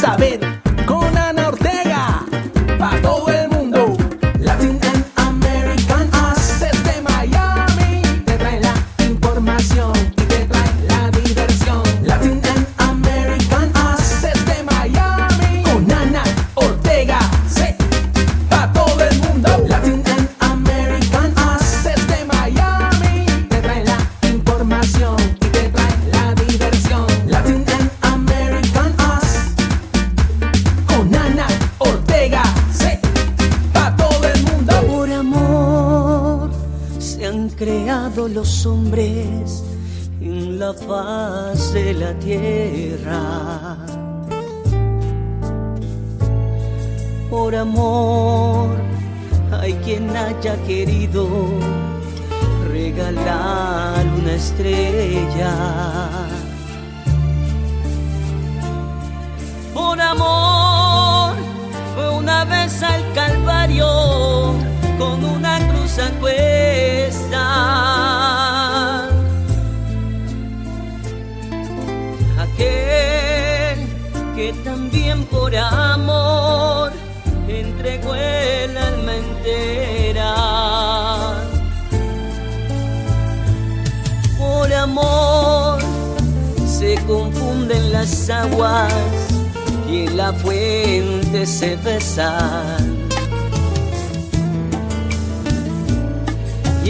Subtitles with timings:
[0.00, 0.49] saber.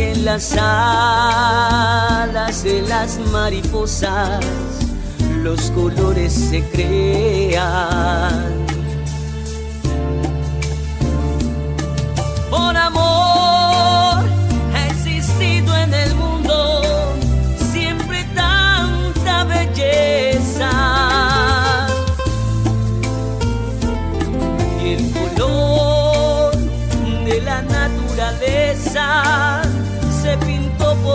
[0.01, 4.43] Y en las alas de las mariposas
[5.43, 8.70] los colores se crean.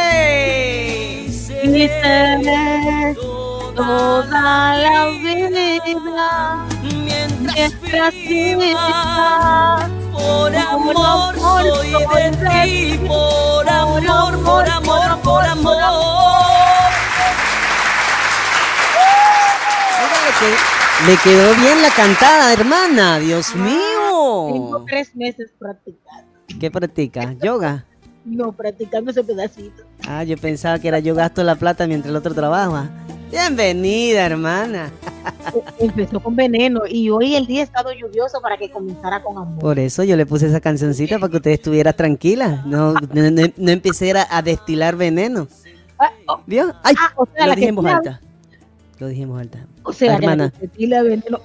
[1.29, 9.89] Seré toda la vida mientras viva.
[10.13, 15.75] Por amor soy de ti, por amor, por amor, por amor.
[15.75, 16.46] Óigale
[20.39, 23.19] que le quedó bien la cantada, hermana.
[23.19, 24.85] Dios Tengo mío.
[24.87, 26.27] tres meses practicando.
[26.59, 27.33] ¿Qué practica?
[27.33, 27.85] ¿Yoga?
[28.25, 29.83] No, practicando ese pedacito.
[30.07, 32.89] Ah, yo pensaba que era yo gasto la plata mientras el otro trabaja.
[33.31, 34.91] Bienvenida, hermana.
[35.79, 39.59] Empezó con veneno y hoy el día ha estado lluvioso para que comenzara con amor.
[39.59, 42.63] Por eso yo le puse esa cancioncita para que usted estuviera tranquila.
[42.65, 45.47] No, no, no, no empezara a destilar veneno.
[45.99, 46.73] Ah, oh, ¿Vio?
[46.83, 48.21] Ay, ah, o sea, lo tira- alta.
[48.99, 49.65] Lo voz alta.
[49.87, 50.51] O sea, hermana.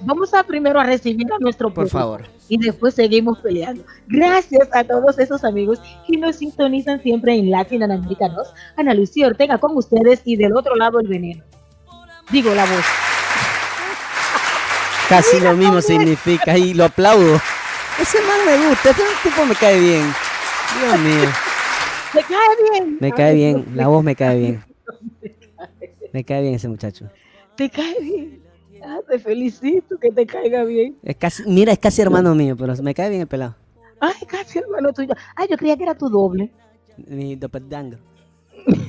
[0.01, 2.25] Vamos a primero a recibir a nuestro Por público favor.
[2.49, 3.85] y después seguimos peleando.
[4.07, 8.53] Gracias a todos esos amigos que nos sintonizan siempre en Latin Americanos.
[8.75, 11.41] Ana Lucía Ortega con ustedes y del otro lado el veneno.
[12.31, 12.83] Digo la voz.
[15.07, 17.39] Casi lo mismo significa y lo aplaudo.
[18.01, 20.13] Ese man me gusta, ese tipo me cae bien.
[20.81, 21.23] Dios mío,
[22.13, 22.97] ¿Me cae bien?
[22.99, 24.65] me cae bien, la voz me cae bien.
[26.11, 27.09] Me cae bien ese muchacho.
[27.55, 28.43] ¿Te cae bien?
[28.83, 30.97] Ah, te felicito que te caiga bien.
[31.03, 33.55] Es casi, mira, es casi hermano mío, pero me cae bien el pelado.
[33.99, 35.13] Ay, casi hermano tuyo.
[35.35, 36.51] Ay, yo creía que era tu doble.
[36.97, 37.99] Mi doppelganger.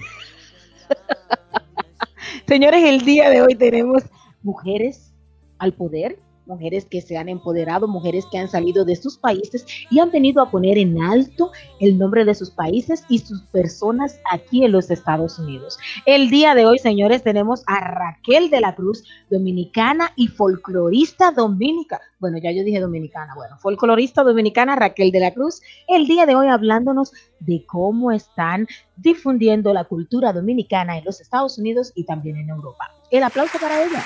[2.48, 4.02] Señores, el día de hoy tenemos
[4.42, 5.14] mujeres
[5.58, 10.00] al poder, mujeres que se han empoderado, mujeres que han salido de sus países y
[10.00, 14.64] han venido a poner en alto el nombre de sus países y sus personas aquí
[14.64, 15.78] en los Estados Unidos.
[16.06, 22.00] El día de hoy, señores, tenemos a Raquel de la Cruz, dominicana y folclorista dominica.
[22.18, 26.34] Bueno, ya yo dije dominicana, bueno, folclorista dominicana Raquel de la Cruz, el día de
[26.34, 32.36] hoy hablándonos de cómo están difundiendo la cultura dominicana en los Estados Unidos y también
[32.36, 32.90] en Europa.
[33.10, 34.02] El aplauso para ella.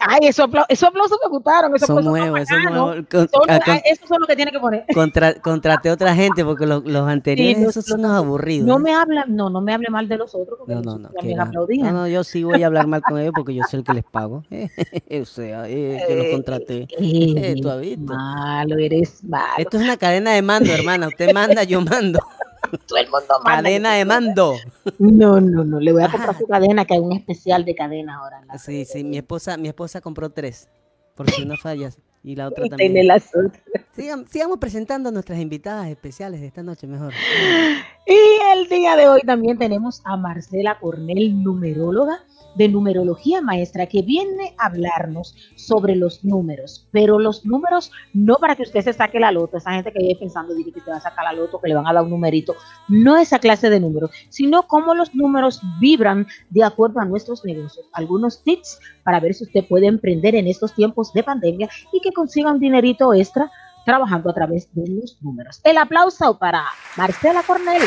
[0.00, 1.76] Ay, esos apla- esos aplausos me gustaron.
[1.76, 2.86] Esos Son aplausos nuevos, son bacanos.
[2.86, 3.06] nuevos.
[3.10, 4.84] Con- Son- ah, con- esos son los que tiene que poner.
[4.94, 8.66] contra- contraté a otra gente porque los, los anteriores los- esos son los- aburridos.
[8.66, 8.80] No ¿eh?
[8.80, 11.10] me hablan, no, no me hable mal de los otros porque No, no, no.
[11.12, 13.94] No, no, yo sí voy a hablar mal con ellos porque yo soy el que
[13.94, 14.42] les pago.
[15.22, 16.86] o sea, eh, yo los contraté.
[16.98, 18.02] Eh, Eh, tú has visto.
[18.14, 19.54] malo, eres malo.
[19.58, 21.08] Esto es una cadena de mando, hermana.
[21.08, 22.20] Usted manda, yo mando.
[22.86, 23.62] Todo el mundo manda.
[23.62, 24.54] Cadena de mando.
[24.98, 28.18] No, no, no, le voy a comprar su cadena, que hay un especial de cadena
[28.18, 28.42] ahora.
[28.46, 30.68] la Sí, sí, mi esposa, mi esposa compró tres.
[31.14, 31.90] Por si una falla.
[32.22, 33.52] Y la otra Y tiene también.
[33.96, 37.12] Sigan- sigamos presentando a nuestras invitadas especiales de esta noche mejor.
[38.10, 42.18] Y el día de hoy también tenemos a Marcela Cornell, numeróloga
[42.56, 46.88] de numerología maestra, que viene a hablarnos sobre los números.
[46.90, 50.16] Pero los números no para que usted se saque la loto, esa gente que vive
[50.16, 52.56] pensando que te va a sacar la loto, que le van a dar un numerito.
[52.88, 57.86] No esa clase de números, sino cómo los números vibran de acuerdo a nuestros negocios.
[57.92, 62.10] Algunos tips para ver si usted puede emprender en estos tiempos de pandemia y que
[62.10, 63.52] consiga un dinerito extra
[63.84, 65.60] trabajando a través de los números.
[65.64, 66.64] El aplauso para
[66.96, 67.82] Marcela Cornell.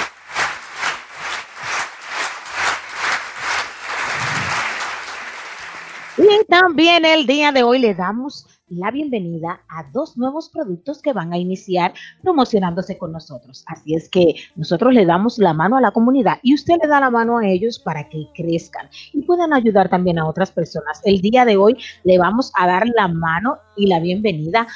[6.18, 11.13] Y también el día de hoy le damos la bienvenida a dos nuevos productos que
[11.13, 13.63] van a iniciar promocionándose con nosotros.
[13.68, 17.00] Así es que nosotros le damos la mano a la comunidad y usted le da
[17.00, 21.01] la mano a ellos para que crezcan y puedan ayudar también a otras personas.
[21.04, 24.68] El día de hoy le vamos a dar la mano y la bienvenida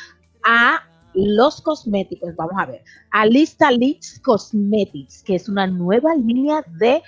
[0.43, 0.81] a
[1.17, 2.35] los cosméticos.
[2.35, 7.01] Vamos a ver, a Lista Lips Cosmetics, que es una nueva línea de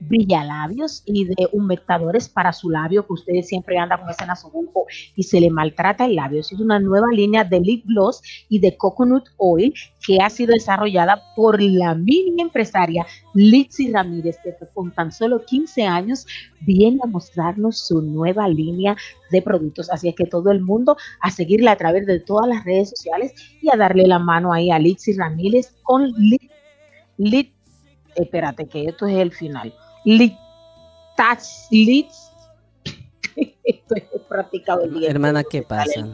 [0.00, 5.22] brillalabios y de humectadores para su labio, que usted siempre anda con ese nasobuco y
[5.22, 6.40] se le maltrata el labio.
[6.40, 11.22] Es una nueva línea de lip gloss y de coconut oil que ha sido desarrollada
[11.34, 16.26] por la mini empresaria Litzy Ramírez, que con tan solo 15 años
[16.60, 18.96] viene a mostrarnos su nueva línea
[19.30, 19.90] de productos.
[19.90, 23.34] Así es que todo el mundo a seguirla a través de todas las redes sociales
[23.60, 26.50] y a darle la mano ahí a Litzy Ramírez con Lit,
[27.18, 27.52] Lit
[28.14, 29.72] espérate que esto es el final.
[30.06, 30.34] Lit,
[31.16, 31.42] touch,
[31.72, 32.06] lit,
[33.64, 35.10] esto es practicado el día.
[35.10, 36.06] Hermana, ¿qué pasa?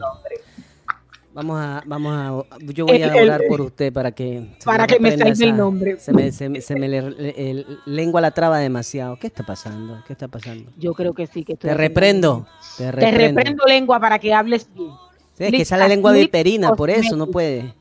[1.31, 2.13] Vamos a, vamos
[2.51, 5.45] a, yo voy a El- el- orar por usted para que Para que me salga
[5.45, 5.99] el nombre.
[5.99, 9.17] Se me, se me, se me le- le- el- lengua la traba demasiado.
[9.17, 10.03] ¿Qué está pasando?
[10.07, 10.71] ¿Qué está pasando?
[10.77, 12.47] Yo creo que sí que estoy Te reprendo.
[12.77, 13.17] Te Te reprendo.
[13.39, 14.91] reprendo lengua para que hables bien.
[15.37, 17.73] Sí, es que sale lengua viperina, por eso no puede.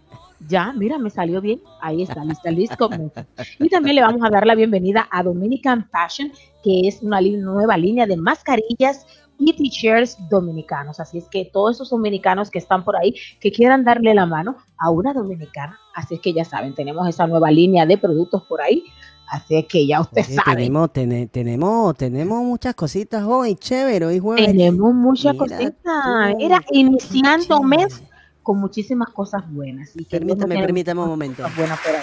[0.48, 1.60] Ya, mira, me salió bien.
[1.80, 3.26] Ahí está, lista Liz Cosmetics.
[3.58, 7.76] Y también le vamos a dar la bienvenida a Dominican Fashion, que es una nueva
[7.76, 9.06] línea de mascarillas
[9.38, 11.00] y t-shirts dominicanos.
[11.00, 14.56] Así es que todos esos dominicanos que están por ahí, que quieran darle la mano
[14.78, 18.60] a una dominicana, así es que ya saben, tenemos esa nueva línea de productos por
[18.62, 18.84] ahí.
[19.28, 20.56] Así es que ya usted Oye, sabe.
[20.56, 24.44] tenemos, tene- tenemos, tenemos muchas cositas hoy, chévere, hoy jueves.
[24.46, 25.74] Tenemos muchas Mira cositas.
[25.82, 28.02] tú, Era iniciando mes
[28.42, 29.90] con muchísimas cosas buenas.
[29.94, 31.44] Y Permítame, permítame un momento.
[31.56, 32.02] buenas por ahí.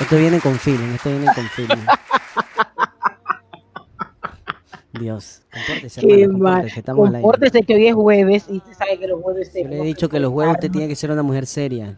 [0.00, 1.84] Esto viene con feeling, esto viene con feeling.
[4.98, 9.22] Dios, compórtese, Qué hermano, compórtese, estamos que hoy es jueves y usted sabe que los
[9.22, 11.46] jueves se Yo le he dicho que los jueves usted tiene que ser una mujer
[11.46, 11.96] seria.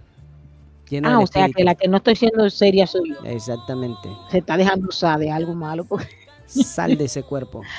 [1.04, 3.16] Ah, o sea que la que no estoy siendo seria soy yo.
[3.24, 4.08] Exactamente.
[4.30, 6.06] Se está dejando usar de algo malo porque
[6.46, 7.62] Sal de ese cuerpo.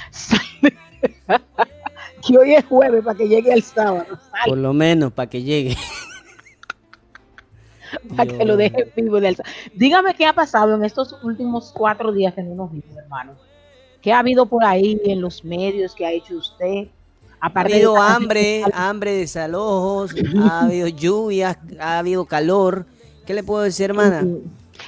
[2.28, 4.06] que hoy es jueves para que llegue el sábado.
[4.08, 5.76] Sal, Por lo menos para que llegue.
[8.16, 9.56] para que lo deje vivo del sábado.
[9.74, 13.34] Dígame qué ha pasado en estos últimos cuatro días que no nos vimos, hermano.
[14.02, 16.88] ¿Qué ha habido por ahí en los medios que ha hecho usted?
[17.40, 22.86] Ha habido de hambre, hambre, desalojos, ha habido lluvias, ha habido calor.
[23.26, 24.26] ¿Qué le puedo decir, hermana?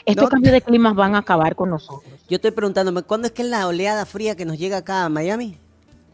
[0.05, 0.29] Estos No.
[0.29, 2.11] cambios de climas van a acabar con nosotros.
[2.27, 5.09] Yo estoy preguntándome, ¿cuándo es que es la oleada fría que nos llega acá a
[5.09, 5.57] Miami?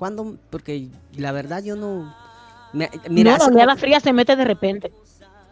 [0.01, 0.35] ¿Cuándo?
[0.49, 2.11] Porque la verdad yo no...
[2.73, 4.91] me- mira, no, la fría se mete de repente.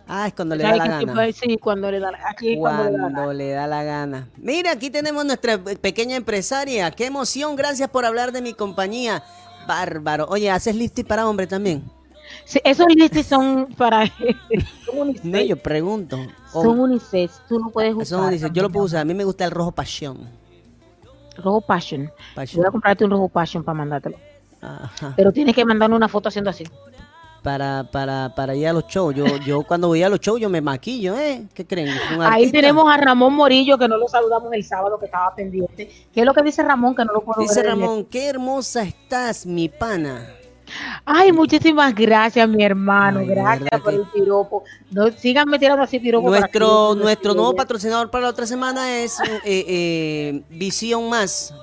[0.08, 1.32] Ah, es cuando le da ¿Sabe la gana.
[1.34, 3.14] Sí, cuando le da la- aquí es cuando le da la gana.
[3.14, 4.28] Cuando le da la gana.
[4.38, 6.90] Mira, aquí tenemos nuestra pequeña empresaria.
[6.90, 9.24] Qué emoción, gracias por hablar de mi compañía.
[9.68, 10.26] Bárbaro.
[10.30, 11.84] Oye, ¿haces lifting para hombre también?
[12.44, 14.08] Sí, esos listis son para
[14.84, 15.16] son.
[15.22, 16.18] No, yo pregunto.
[16.52, 18.08] Son unisex, tú no puedes usar.
[18.08, 18.52] son unisex.
[18.52, 19.02] Yo lo puedo usar.
[19.02, 20.28] A mí me gusta el rojo pasión.
[21.38, 21.62] Rojo.
[21.62, 22.12] Passion.
[22.36, 24.18] Voy a comprarte un rojo Passion para mandártelo.
[24.62, 25.14] Ajá.
[25.16, 26.66] Pero tienes que mandarme una foto haciendo así.
[27.44, 29.16] Para, para, para ir a los shows.
[29.16, 31.48] Yo, yo cuando voy a los shows yo me maquillo, ¿eh?
[31.54, 31.90] ¿Qué creen?
[32.22, 35.90] Ahí tenemos a Ramón Morillo, que no lo saludamos el sábado, que estaba pendiente.
[36.14, 36.96] ¿Qué es lo que dice Ramón?
[36.96, 40.28] Que no lo puedo Dice ver Ramón, qué hermosa estás, mi pana.
[41.04, 43.22] Ay, muchísimas gracias, mi hermano.
[43.22, 44.64] Ay, gracias por que- el piropo.
[44.92, 46.30] No, síganme tirando así piropo.
[46.30, 51.54] Nuestro, nuestro nuevo patrocinador para la otra semana es eh, eh, Visión Más.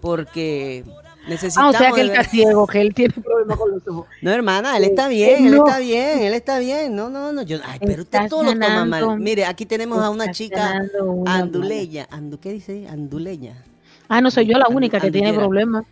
[0.00, 0.84] porque
[1.28, 1.74] Ah, necesitamos...
[1.74, 4.06] o sea que él está ciego, que él tiene problemas con los ojos.
[4.22, 5.66] No, hermana, él está bien, él no.
[5.66, 6.96] está bien, él está bien.
[6.96, 9.18] No, no, no, yo, ay, pero usted todo lo toma mal.
[9.20, 12.86] Mire, aquí tenemos a una chica una anduleña, andu, ¿qué dice?
[12.88, 13.62] Anduleña.
[14.08, 15.84] Ah, no soy yo la Andu- única que tiene problemas.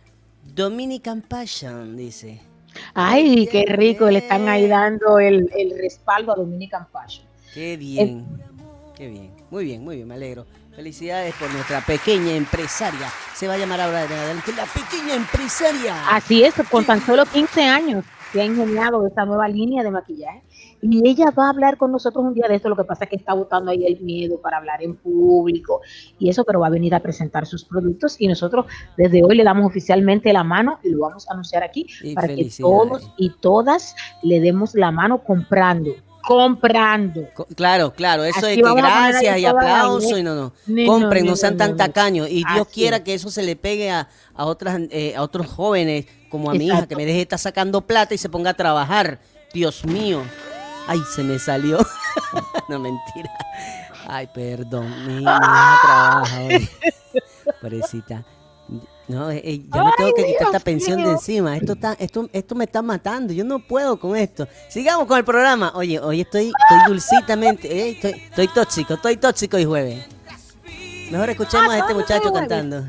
[0.55, 2.41] Dominican Passion, dice.
[2.93, 7.25] Ay, qué rico, le están ahí dando el, el respaldo a Dominican Passion.
[7.53, 8.25] Qué bien,
[8.95, 9.31] qué bien.
[9.49, 10.45] Muy bien, muy bien, me alegro.
[10.77, 13.07] Felicidades por nuestra pequeña empresaria.
[13.33, 16.07] Se va a llamar ahora adelante la pequeña empresaria.
[16.15, 20.43] Así es, con tan solo 15 años se ha ingeniado esta nueva línea de maquillaje.
[20.83, 23.09] Y ella va a hablar con nosotros un día de esto, lo que pasa es
[23.09, 25.81] que está botando ahí el miedo para hablar en público
[26.19, 29.43] y eso, pero va a venir a presentar sus productos y nosotros desde hoy le
[29.43, 33.31] damos oficialmente la mano y lo vamos a anunciar aquí Y para que todos y
[33.39, 35.95] todas le demos la mano comprando,
[36.27, 37.29] comprando.
[37.33, 40.53] Co- Claro, claro, eso Así de que gracias y aplauso y no, no.
[40.85, 42.27] Compren, no, sean tan tacaños.
[42.29, 45.47] Y Dios Así quiera que eso se le pegue a, a otras, eh, a otros
[45.47, 48.53] jóvenes como a mi hija, que me deje estar sacando plata y se ponga a
[48.53, 49.19] trabajar.
[49.53, 50.21] Dios mío.
[50.87, 51.77] Ay, se me salió.
[52.69, 53.31] no, mentira.
[54.07, 54.89] Ay, perdón.
[55.07, 56.69] Mi, mi hija trabaja hoy.
[57.61, 58.23] Pobrecita.
[59.07, 61.55] No, eh, eh, yo me tengo que quitar esta Dios pensión de encima.
[61.55, 63.31] Esto, está, esto, esto me está matando.
[63.31, 64.47] Yo no puedo con esto.
[64.69, 65.71] Sigamos con el programa.
[65.75, 67.67] Oye, hoy estoy, estoy dulcitamente.
[67.71, 70.05] eh, estoy, estoy tóxico, estoy tóxico hoy jueves.
[71.09, 72.83] Mejor escuchemos a este solamente muchacho cantando.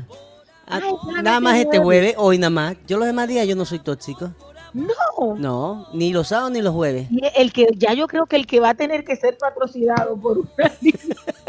[0.67, 2.15] Ah, Ay, nada más este jueves.
[2.17, 2.75] hoy nada más.
[2.85, 4.31] Yo los demás días yo no soy tóxico.
[4.73, 5.35] No.
[5.37, 7.07] No, ni los sábados ni los jueves.
[7.09, 10.15] Y el que ya yo creo que el que va a tener que ser patrocinado
[10.17, 10.49] por una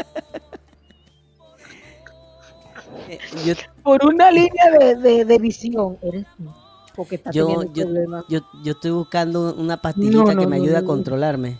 [3.45, 3.53] Yo,
[3.83, 6.51] por una línea de, de- de visión eres tú,
[6.95, 8.25] porque estás yo, teniendo yo, problemas.
[8.29, 11.57] yo, yo estoy buscando una pastillita No, que me no, ayude a controlarme.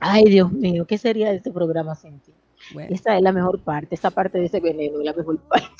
[0.00, 2.32] Ay, Dios mío, ¿qué sería de este programa sin ti?
[2.72, 5.74] Bueno, Esta es la mejor parte, esta parte de ese veneno es la mejor parte.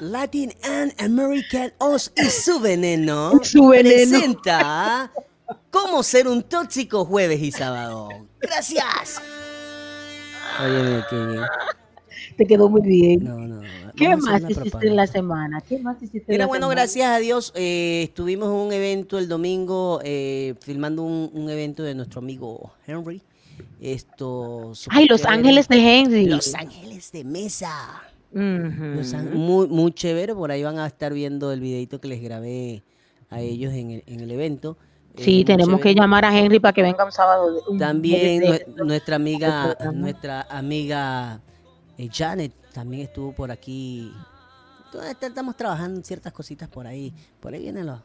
[0.00, 3.32] Latin and American Oz y su veneno.
[3.42, 4.10] Su veneno.
[4.18, 5.12] Presenta
[5.70, 8.08] cómo ser un tóxico jueves y sábado.
[8.40, 9.20] Gracias.
[10.62, 11.42] Oye, qué bien.
[12.40, 13.22] Te quedó muy bien.
[13.24, 13.92] No, no, no.
[13.94, 15.60] ¿Qué más hiciste en la semana?
[15.60, 16.80] ¿Qué más hiciste en Mira, la bueno, semana?
[16.80, 21.82] gracias a Dios, eh, estuvimos en un evento el domingo, eh, filmando un, un evento
[21.82, 23.20] de nuestro amigo Henry.
[23.78, 24.72] Esto.
[24.88, 25.36] Ay, Los chévere.
[25.38, 26.24] Ángeles de Henry.
[26.24, 27.74] Los Ángeles de Mesa.
[28.32, 32.82] Muy, muy chévere, por ahí van a estar viendo el videito que les grabé
[33.28, 34.78] a ellos en el, en el evento.
[35.14, 37.60] Eh, Sí, tenemos que llamar a Henry para que venga un sábado.
[37.68, 38.42] un También
[38.76, 41.42] nuestra amiga, nuestra amiga
[42.04, 44.12] eh, Janet también estuvo por aquí.
[44.86, 47.12] Entonces, est- Estamos trabajando ciertas cositas por ahí.
[47.40, 48.00] Por ahí vienen los.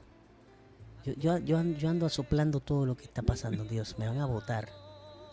[1.05, 3.95] Yo, yo, yo, ando, yo ando soplando todo lo que está pasando, Dios.
[3.99, 4.67] Me van a votar.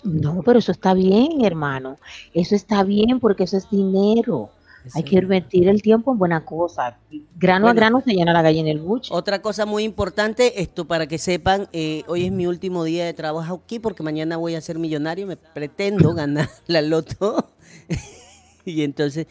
[0.04, 1.96] No, pero eso está bien, hermano.
[2.34, 4.50] Eso está bien porque eso es dinero.
[4.94, 6.98] Hay que invertir el tiempo en buena cosa.
[7.36, 7.76] Grano a Bueno.
[7.76, 9.14] grano se llena la gallina el buche.
[9.14, 13.14] Otra cosa muy importante, esto para que sepan, eh, hoy es mi último día de
[13.14, 17.52] trabajo aquí porque mañana voy a ser millonario, me pretendo ganar la loto.
[18.64, 19.26] y entonces,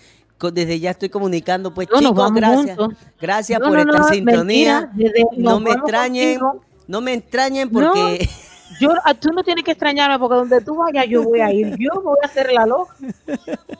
[0.53, 2.77] desde ya estoy comunicando, pues No, chicos, gracias.
[2.77, 2.97] juntos.
[3.19, 4.91] Gracias No, por no, esta sintonía.
[4.95, 6.65] mentira, no me extrañen, contigo.
[6.87, 8.27] no me extrañen porque
[8.79, 11.75] Yo, ah, tú no tienes que extrañarme porque donde tú vayas yo voy a ir.
[11.79, 12.95] Yo voy a hacer la loca.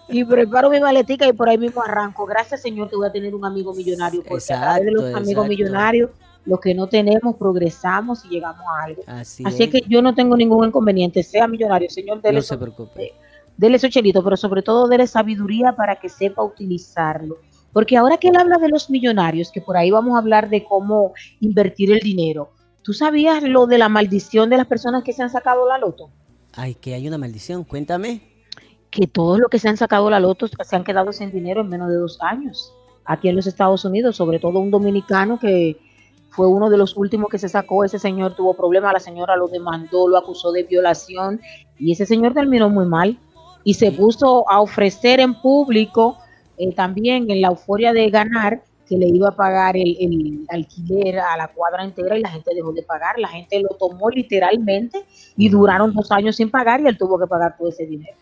[0.09, 2.25] Y preparo mi maletica y por ahí mismo arranco.
[2.25, 4.21] Gracias, Señor, que voy a tener un amigo millonario.
[4.27, 5.49] Porque a través de los Exacto, amigos exacto.
[5.49, 6.09] millonarios,
[6.43, 9.03] los que no tenemos, progresamos y llegamos a algo.
[9.07, 11.23] así, Así es, que yo no tengo ningún inconveniente.
[11.23, 13.13] Sea millonario, Señor, dele no se preocupe.
[13.57, 17.37] Dele su chelito, pero sobre todo dele sabiduría para que sepa utilizarlo.
[17.73, 20.65] Porque ahora que él habla de los millonarios, que por ahí vamos a hablar de
[20.65, 25.23] cómo invertir el dinero, ¿tú sabías lo de la maldición de las personas que se
[25.23, 26.09] han sacado la loto?
[26.53, 28.21] Ay, que hay una maldición, cuéntame.
[28.89, 31.69] Que todos los que se han sacado la loto se han quedado sin dinero en
[31.69, 32.73] menos de dos años.
[33.05, 35.77] Aquí en los Estados Unidos, sobre todo un dominicano que
[36.29, 39.47] fue uno de los últimos que se sacó, ese señor tuvo problemas, la señora lo
[39.47, 41.39] demandó, lo acusó de violación
[41.77, 43.17] y ese señor terminó muy mal
[43.63, 46.17] y se puso a ofrecer en público
[46.57, 51.19] eh, también en la euforia de ganar que le iba a pagar el, el alquiler
[51.19, 55.05] a la cuadra entera y la gente dejó de pagar, la gente lo tomó literalmente
[55.37, 58.17] y duraron dos años sin pagar y él tuvo que pagar todo ese dinero.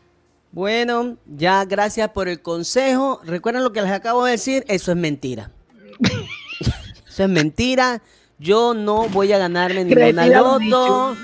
[0.51, 3.19] Bueno, ya gracias por el consejo.
[3.23, 5.51] Recuerden lo que les acabo de decir, eso es mentira.
[7.07, 8.01] eso es mentira.
[8.39, 11.15] Yo no voy a ganarme ninguna loto.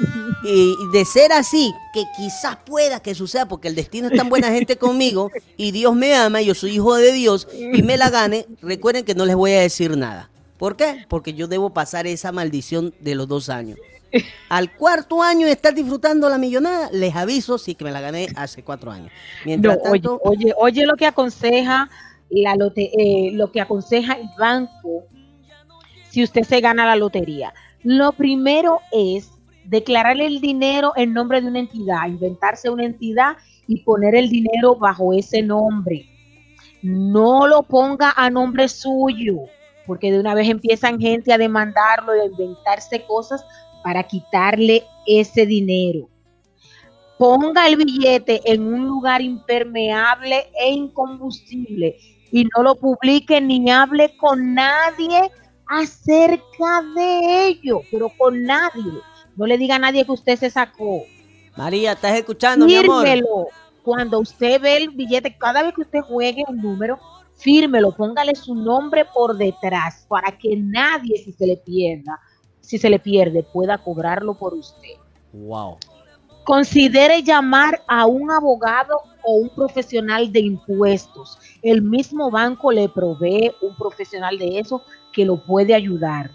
[0.48, 4.52] Y de ser así, que quizás pueda que suceda, porque el destino es tan buena
[4.52, 8.10] gente conmigo y Dios me ama y yo soy hijo de Dios y me la
[8.10, 10.30] gane, recuerden que no les voy a decir nada.
[10.58, 11.06] ¿Por qué?
[11.10, 13.78] Porque yo debo pasar esa maldición de los dos años.
[14.48, 18.64] Al cuarto año estar disfrutando la millonada, les aviso sí que me la gané hace
[18.64, 19.10] cuatro años.
[19.10, 21.90] No, Mientras oye, tanto, oye, oye lo que aconseja
[22.30, 25.04] la lote- eh, lo que aconseja el banco
[26.10, 27.54] si usted se gana la lotería.
[27.84, 29.30] Lo primero es
[29.66, 34.76] declarar el dinero en nombre de una entidad, inventarse una entidad y poner el dinero
[34.76, 36.06] bajo ese nombre.
[36.82, 39.40] No lo ponga a nombre suyo,
[39.88, 43.44] porque de una vez empiezan gente a demandarlo y a inventarse cosas
[43.84, 46.10] para quitarle ese dinero.
[47.18, 51.98] Ponga el billete en un lugar impermeable e incombustible
[52.32, 55.32] y no lo publique ni hable con nadie
[55.68, 58.92] acerca de ello, pero con nadie.
[59.36, 61.04] No le diga a nadie que usted se sacó.
[61.56, 63.06] María, ¿estás escuchando, mi amor?
[63.06, 63.48] Fírmelo.
[63.84, 67.00] Cuando usted ve el billete, cada vez que usted juegue un número,
[67.36, 72.20] fírmelo, póngale su nombre por detrás para que nadie, si se le pierda,
[72.62, 74.96] si se le pierde, pueda cobrarlo por usted.
[75.34, 75.78] Wow.
[76.44, 81.38] Considere llamar a un abogado o un profesional de impuestos.
[81.62, 86.32] El mismo banco le provee un profesional de eso que lo puede ayudar.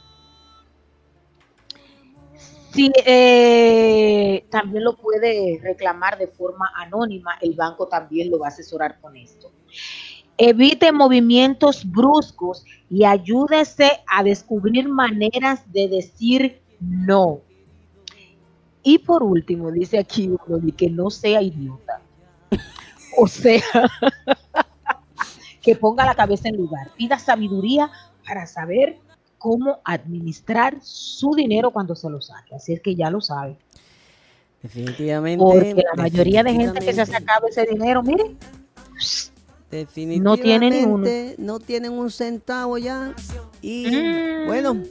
[2.73, 8.51] Si eh, también lo puede reclamar de forma anónima, el banco también lo va a
[8.51, 9.51] asesorar con esto.
[10.39, 17.41] Evite movimientos bruscos y ayúdese a descubrir maneras de decir no.
[18.83, 22.01] Y por último, dice aquí uno, de que no sea idiota.
[23.19, 23.63] O sea,
[25.63, 26.91] que ponga la cabeza en lugar.
[26.97, 27.91] Pida sabiduría
[28.27, 28.99] para saber
[29.41, 32.55] cómo administrar su dinero cuando se lo saque.
[32.55, 33.57] Así es que ya lo sabe.
[34.63, 35.43] Definitivamente.
[35.43, 38.37] Porque la mayoría de gente que se ha sacado ese dinero, mire,
[39.71, 41.09] definitivamente no tiene ni uno.
[41.39, 43.15] No tienen un centavo ya.
[43.63, 44.47] Y Mm.
[44.47, 44.83] bueno,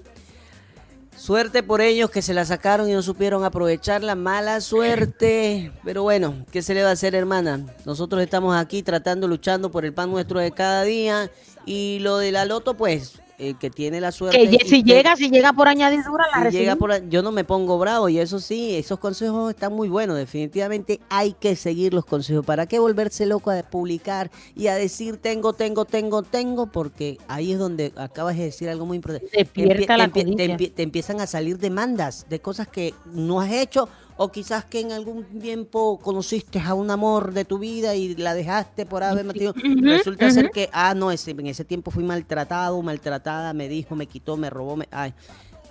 [1.16, 4.16] suerte por ellos que se la sacaron y no supieron aprovecharla.
[4.16, 5.72] Mala suerte.
[5.84, 7.64] Pero bueno, ¿qué se le va a hacer, hermana?
[7.86, 11.30] Nosotros estamos aquí tratando, luchando por el pan nuestro de cada día.
[11.68, 14.50] Y lo de la loto, pues, el que tiene la suerte.
[14.50, 16.62] que si llega, si llega por añadidura, la si recibe.
[16.62, 19.90] llega por ahí, yo no me pongo bravo y eso sí, esos consejos están muy
[19.90, 20.18] buenos.
[20.18, 22.46] Definitivamente hay que seguir los consejos.
[22.46, 26.68] ¿Para qué volverse loco a publicar y a decir tengo, tengo, tengo, tengo?
[26.68, 29.30] Porque ahí es donde acabas de decir algo muy importante.
[29.34, 33.88] Despierta la te empiezan a salir demandas de cosas que no has hecho
[34.22, 38.34] o quizás que en algún tiempo conociste a un amor de tu vida y la
[38.34, 39.54] dejaste por haber metido.
[39.82, 44.08] Resulta ser que, ah, no, ese, en ese tiempo fui maltratado, maltratada, me dijo, me
[44.08, 45.14] quitó, me robó, me, ay,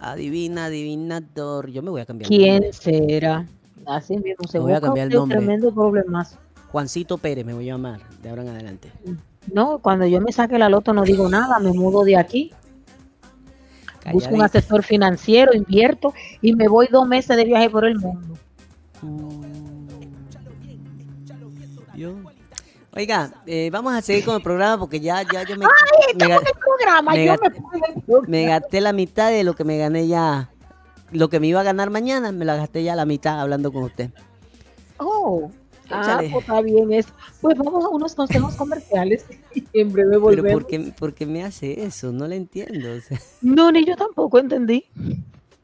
[0.00, 1.70] adivina, adivinador.
[1.70, 2.26] Yo me voy a cambiar.
[2.30, 3.46] ¿Quién será?
[3.84, 5.36] Así mismo se Me voy a cambiar el nombre.
[5.36, 6.38] tremendo problemazo.
[6.72, 8.90] Juancito Pérez me voy a llamar de ahora en adelante.
[9.52, 12.52] No, cuando yo me saque la loto no digo nada, me mudo de aquí,
[14.12, 18.34] busco un asesor financiero, invierto y me voy dos meses de viaje por el mundo.
[21.94, 22.14] Yo.
[22.94, 25.70] Oiga, eh, vamos a seguir con el programa porque ya, ya yo me, ¡Ay,
[26.06, 27.12] me estamos ga- en el programa!
[27.12, 30.50] me yo gat- me me gasté la mitad de lo que me gané ya.
[31.10, 33.84] Lo que me iba a ganar mañana, me la gasté ya la mitad hablando con
[33.84, 34.10] usted.
[34.98, 35.50] Oh,
[35.90, 37.10] ah, pues está bien eso.
[37.40, 39.24] Pues vamos a unos consejos comerciales
[39.54, 40.52] y en breve Pero volvemos.
[40.52, 42.12] ¿por qué, por qué me hace eso?
[42.12, 42.92] No le entiendo.
[42.92, 44.84] o sea, No, ni yo tampoco entendí.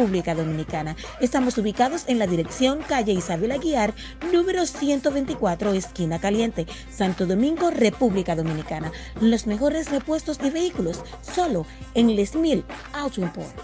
[0.00, 0.96] Dominicana.
[1.20, 3.92] Estamos ubicados en la dirección calle Isabel Aguiar,
[4.32, 8.92] número 124, esquina caliente, Santo Domingo, República Dominicana.
[9.20, 13.54] Los mejores repuestos de vehículos, solo en Les Mil Auto Import.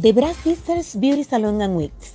[0.00, 2.14] The Brass Sisters Beauty Salon and Wigs,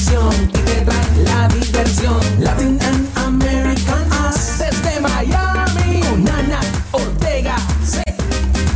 [0.00, 2.18] Información y te trae la diversión.
[2.38, 6.60] Latin and American Us desde Miami con Nana
[6.92, 7.56] Ortega.
[7.84, 8.02] Se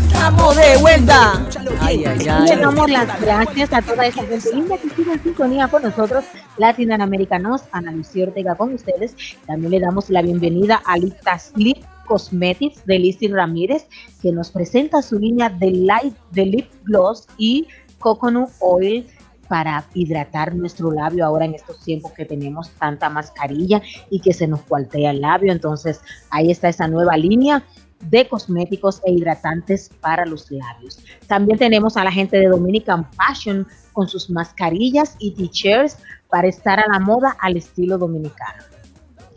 [0.07, 1.47] ¡Estamos de vuelta!
[1.81, 2.57] Ay, ay, Ya, Y ya.
[2.57, 6.25] le damos las gracias a toda esa gente linda que sigue en sintonía con nosotros,
[6.59, 9.15] latinoamericanos, Ana Lucía Ortega con ustedes.
[9.47, 13.87] También le damos la bienvenida a Lita Lip Cosmetics de Lizzy Ramírez,
[14.21, 17.67] que nos presenta su línea de light de lip gloss y
[17.99, 19.07] coconut oil
[19.49, 24.47] para hidratar nuestro labio ahora en estos tiempos que tenemos tanta mascarilla y que se
[24.47, 25.53] nos cuartea el labio.
[25.53, 27.65] Entonces, ahí está esa nueva línea
[28.11, 30.99] de cosméticos e hidratantes para los labios.
[31.27, 36.81] También tenemos a la gente de Dominican Fashion con sus mascarillas y t-shirts para estar
[36.81, 38.63] a la moda al estilo dominicano.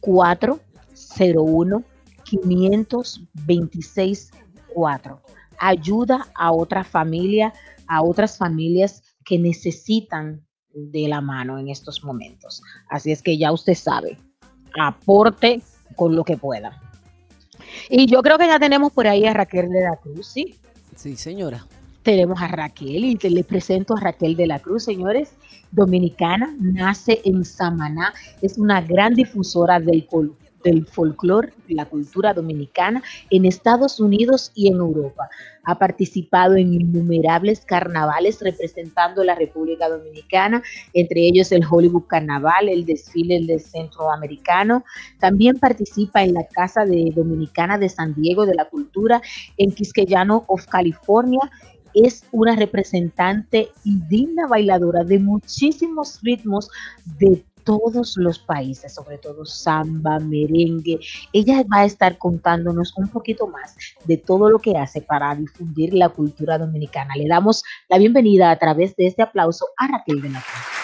[0.00, 1.84] 401
[2.24, 4.30] 526
[4.74, 5.20] 4
[5.58, 7.52] ayuda a otra familia
[7.88, 12.62] a otras familias que necesitan de la mano en estos momentos.
[12.88, 14.16] Así es que ya usted sabe
[14.78, 15.60] aporte
[15.96, 16.87] con lo que pueda
[17.90, 20.54] y yo creo que ya tenemos por ahí a Raquel de la Cruz, ¿sí?
[20.96, 21.66] Sí, señora.
[22.02, 25.30] Tenemos a Raquel y te le presento a Raquel de la Cruz, señores,
[25.70, 30.32] dominicana, nace en Samaná, es una gran difusora del, fol-
[30.64, 35.28] del folclore, la cultura dominicana en Estados Unidos y en Europa.
[35.64, 40.62] Ha participado en innumerables carnavales representando la República Dominicana,
[40.94, 44.84] entre ellos el Hollywood Carnaval, el desfile del Centroamericano.
[45.18, 49.20] También participa en la Casa de Dominicana de San Diego de la Cultura
[49.56, 51.40] en Quisqueyano of California
[51.94, 56.70] es una representante y digna bailadora de muchísimos ritmos
[57.18, 60.98] de todos los países, sobre todo samba, merengue.
[61.34, 63.74] Ella va a estar contándonos un poquito más
[64.06, 67.14] de todo lo que hace para difundir la cultura dominicana.
[67.14, 70.77] Le damos la bienvenida a través de este aplauso a Raquel de la Cruz.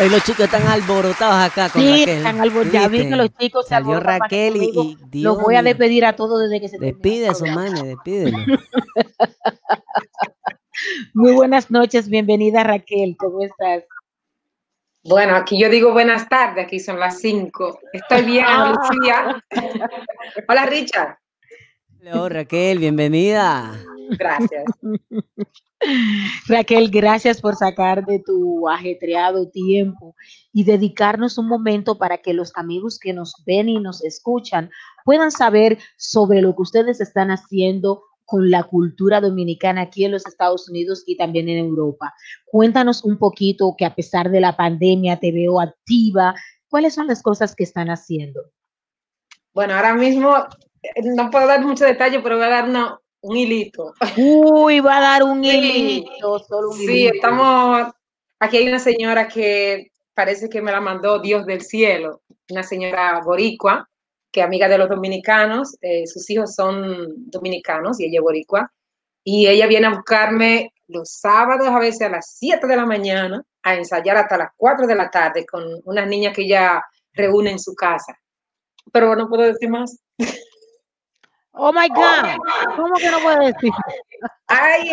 [0.00, 2.08] Hoy los chicos están alborotados acá con Sí, Raquel.
[2.18, 6.04] están albor- ya vi los chicos se Salió Raquel y, Dios Los voy a despedir
[6.04, 8.38] a todos desde que se Despide a su mane, despídelo.
[11.14, 13.84] Muy buenas noches, bienvenida Raquel, ¿cómo estás?
[15.04, 17.80] Bueno, aquí yo digo buenas tardes, aquí son las 5.
[17.92, 19.44] Estoy bien, Ana Lucía.
[20.48, 21.18] Hola, Richard.
[22.00, 23.72] Hello, Raquel, bienvenida.
[24.18, 24.64] Gracias.
[26.46, 30.14] Raquel, gracias por sacar de tu ajetreado tiempo
[30.52, 34.70] y dedicarnos un momento para que los amigos que nos ven y nos escuchan
[35.04, 40.24] puedan saber sobre lo que ustedes están haciendo con la cultura dominicana aquí en los
[40.24, 42.14] Estados Unidos y también en Europa.
[42.46, 46.34] Cuéntanos un poquito que a pesar de la pandemia te veo activa.
[46.68, 48.40] ¿Cuáles son las cosas que están haciendo?
[49.52, 50.34] Bueno, ahora mismo
[50.82, 53.94] eh, no puedo dar mucho detalle, pero voy a dar una- un hilito.
[54.16, 55.50] Uy, va a dar un Sí.
[55.50, 57.14] hilito, solo un Sí, hilito.
[57.14, 57.92] estamos.
[58.40, 63.20] Aquí hay una señora que parece que me la mandó Dios del cielo, una señora
[63.24, 63.88] boricua,
[64.30, 68.72] que es amiga de los dominicanos, eh, sus hijos son dominicanos y ella es boricua,
[69.24, 73.42] y ella viene a buscarme los sábados a veces a las 7 de la mañana
[73.62, 76.82] a ensayar hasta las 4 de la tarde con unas niñas que ella
[77.12, 78.18] reúne en su casa.
[78.92, 80.00] Pero no puedo decir más.
[81.54, 82.76] Oh my God.
[82.76, 83.70] ¿Cómo que no puede decir?
[84.46, 84.92] Ay,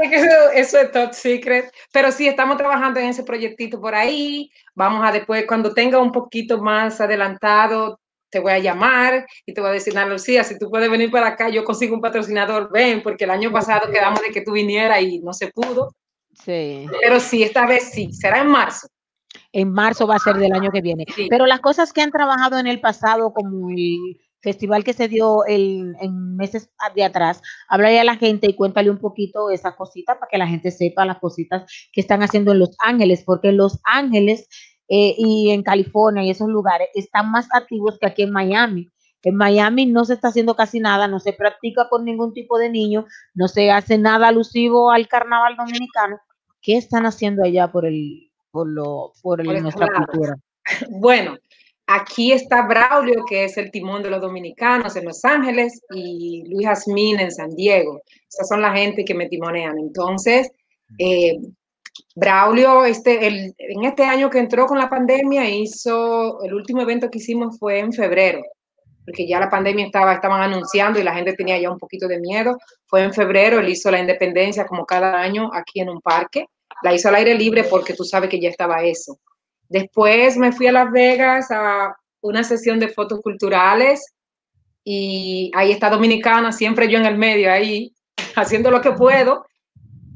[0.53, 1.71] eso es top secret.
[1.91, 4.51] Pero sí, estamos trabajando en ese proyectito por ahí.
[4.75, 9.61] Vamos a después, cuando tenga un poquito más adelantado, te voy a llamar y te
[9.61, 12.71] voy a decir, Ana Lucía, si tú puedes venir para acá, yo consigo un patrocinador,
[12.71, 15.95] ven, porque el año pasado quedamos de que tú vinieras y no se pudo.
[16.33, 16.85] Sí.
[17.01, 18.87] Pero sí, esta vez sí, será en marzo.
[19.51, 21.05] En marzo va a ser del año que viene.
[21.15, 21.27] Sí.
[21.29, 25.45] Pero las cosas que han trabajado en el pasado, como el festival que se dio
[25.45, 30.17] el- en meses de atrás, háblale a la gente y cuéntale un poquito esas cositas
[30.17, 33.79] para que la gente sepa las cositas que están haciendo en Los Ángeles, porque Los
[33.83, 34.47] Ángeles
[34.87, 38.89] eh, y en California y esos lugares están más activos que aquí en Miami.
[39.21, 42.69] En Miami no se está haciendo casi nada, no se practica con ningún tipo de
[42.69, 46.19] niño, no se hace nada alusivo al carnaval dominicano.
[46.61, 50.35] ¿Qué están haciendo allá por el, por lo, por el- Por estos nuestra cultura?
[50.89, 51.37] Bueno,
[51.89, 56.67] aquí está Braulio, que es el timón de los dominicanos en Los Ángeles, y Luis
[56.67, 58.01] Jazmín en San Diego.
[58.29, 59.79] Esas son la gente que me timonean.
[59.79, 60.51] Entonces,
[60.99, 61.37] eh,
[62.15, 67.09] Braulio, este, el, en este año que entró con la pandemia, hizo, el último evento
[67.09, 68.43] que hicimos fue en febrero,
[69.03, 72.19] porque ya la pandemia estaba, estaban anunciando y la gente tenía ya un poquito de
[72.19, 72.55] miedo.
[72.85, 76.45] Fue en febrero, él hizo la independencia como cada año aquí en un parque.
[76.83, 79.17] La hizo al aire libre porque tú sabes que ya estaba eso.
[79.69, 84.13] Después me fui a Las Vegas a una sesión de fotos culturales
[84.83, 87.93] y ahí está Dominicana, siempre yo en el medio ahí,
[88.35, 89.45] haciendo lo que puedo.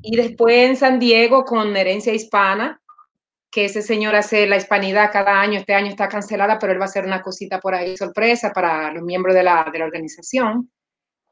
[0.02, 2.82] Y después en San Diego con Herencia Hispana,
[3.52, 6.86] que ese señor hace la hispanidad cada año, este año está cancelada, pero él va
[6.86, 10.72] a hacer una cosita por ahí sorpresa para los miembros de la, de la organización.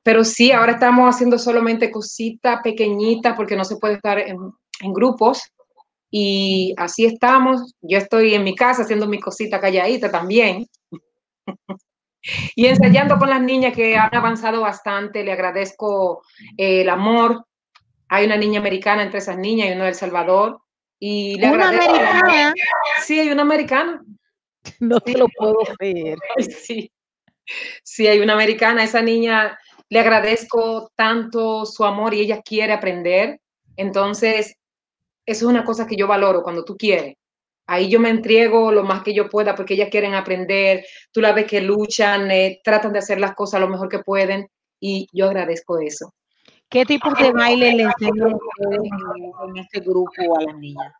[0.03, 4.37] Pero sí, ahora estamos haciendo solamente cositas pequeñitas porque no se puede estar en,
[4.81, 5.51] en grupos.
[6.11, 7.73] Y así estamos.
[7.81, 10.67] Yo estoy en mi casa haciendo mi cosita calladita también.
[12.55, 15.23] y ensayando con las niñas que han avanzado bastante.
[15.23, 16.21] Le agradezco
[16.57, 17.45] eh, el amor.
[18.09, 20.61] Hay una niña americana entre esas niñas y uno de El Salvador.
[20.99, 22.53] Y le Una agradezco americana,
[23.01, 24.03] Sí, hay una americana.
[24.81, 26.17] no te lo puedo creer.
[26.37, 26.91] Sí,
[27.83, 28.83] sí, hay una americana.
[28.83, 29.57] Esa niña
[29.89, 33.39] le agradezco tanto su amor y ella quiere aprender.
[33.77, 34.55] Entonces,
[35.25, 37.15] eso es una cosa que yo valoro cuando tú quieres.
[37.67, 40.85] Ahí yo me entrego lo más que yo pueda porque ellas quieren aprender.
[41.11, 44.49] Tú la ves que luchan, eh, tratan de hacer las cosas lo mejor que pueden
[44.79, 46.13] y yo agradezco eso.
[46.69, 48.89] ¿Qué tipos de baile le enseñan ustedes
[49.45, 50.93] en, este grupo a las niñas?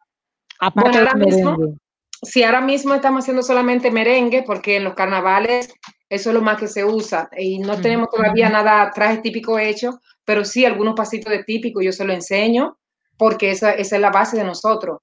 [0.59, 1.75] Aparte Bueno, ahora mismo-.
[2.23, 5.73] Si ahora mismo estamos haciendo solamente merengue, porque en los carnavales
[6.07, 7.81] eso es lo más que se usa y no Ujú.
[7.81, 12.13] tenemos todavía nada traje típico hecho, pero sí algunos pasitos de típico yo se lo
[12.13, 12.77] enseño
[13.21, 14.97] porque esa, esa es la base de nosotros.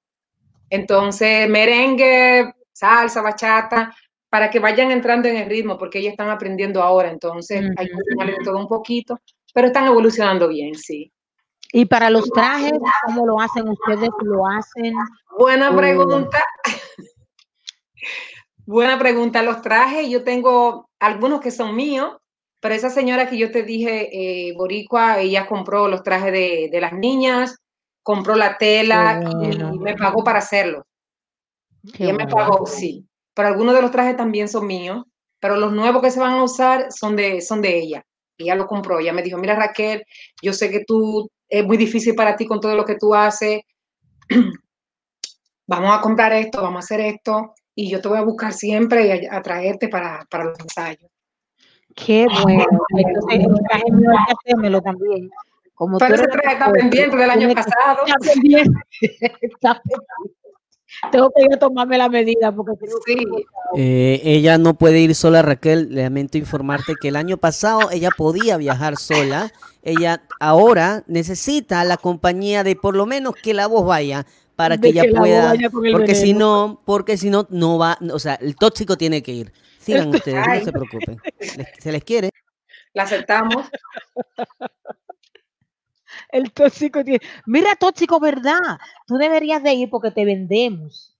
[0.70, 3.94] Entonces, merengue, salsa, bachata,
[4.28, 8.26] para que vayan entrando en el ritmo, porque ellas están aprendiendo ahora, entonces hay que
[8.26, 9.20] de todo un poquito,
[9.54, 11.12] pero están evolucionando bien, sí.
[11.72, 12.72] Y para los trajes,
[13.06, 14.10] ¿cómo lo hacen ustedes?
[14.22, 14.94] ¿Lo hacen?
[15.38, 16.42] Buena pregunta.
[18.66, 19.44] Buena pregunta.
[19.44, 22.16] Los trajes, yo tengo algunos que son míos,
[22.58, 26.80] pero esa señora que yo te dije, eh, Boricua, ella compró los trajes de, de
[26.80, 27.60] las niñas,
[28.02, 29.74] compró la tela bueno.
[29.74, 30.86] y me pagó para hacerlo.
[31.92, 32.36] Qué Ella me bueno.
[32.36, 33.06] pagó, sí.
[33.34, 35.04] Pero algunos de los trajes también son míos,
[35.40, 38.04] pero los nuevos que se van a usar son de, son de ella.
[38.36, 38.98] Ella lo compró.
[38.98, 40.04] Ella me dijo, mira Raquel,
[40.42, 43.62] yo sé que tú es muy difícil para ti con todo lo que tú haces.
[45.66, 49.06] vamos a comprar esto, vamos a hacer esto, y yo te voy a buscar siempre
[49.06, 51.10] y a, a traerte para, para los ensayos.
[51.94, 52.64] Qué bueno.
[52.96, 55.30] Entonces, el traje mío hay que hacérmelo también.
[55.78, 57.98] Como Pero tú ese traje que está pendiente del año pasado.
[58.06, 58.80] Está pendiente.
[59.40, 60.32] Está pendiente.
[61.12, 62.72] Tengo que ir a tomarme la medida porque
[63.06, 63.16] Sí.
[63.76, 65.88] Eh, ella no puede ir sola, Raquel.
[65.94, 69.52] Lamento informarte que el año pasado ella podía viajar sola.
[69.82, 74.80] Ella ahora necesita la compañía de por lo menos que la voz vaya para De
[74.82, 75.54] que ella que pueda.
[75.92, 77.96] Porque si no, porque si no, no va.
[78.12, 79.52] O sea, el tóxico tiene que ir.
[79.78, 81.18] Sigan ustedes, no se preocupen.
[81.38, 82.30] Les- se les quiere.
[82.94, 83.66] La aceptamos.
[86.30, 87.20] El tóxico tiene.
[87.46, 88.58] Mira, tóxico, ¿verdad?
[89.06, 91.14] Tú deberías de ir porque te vendemos.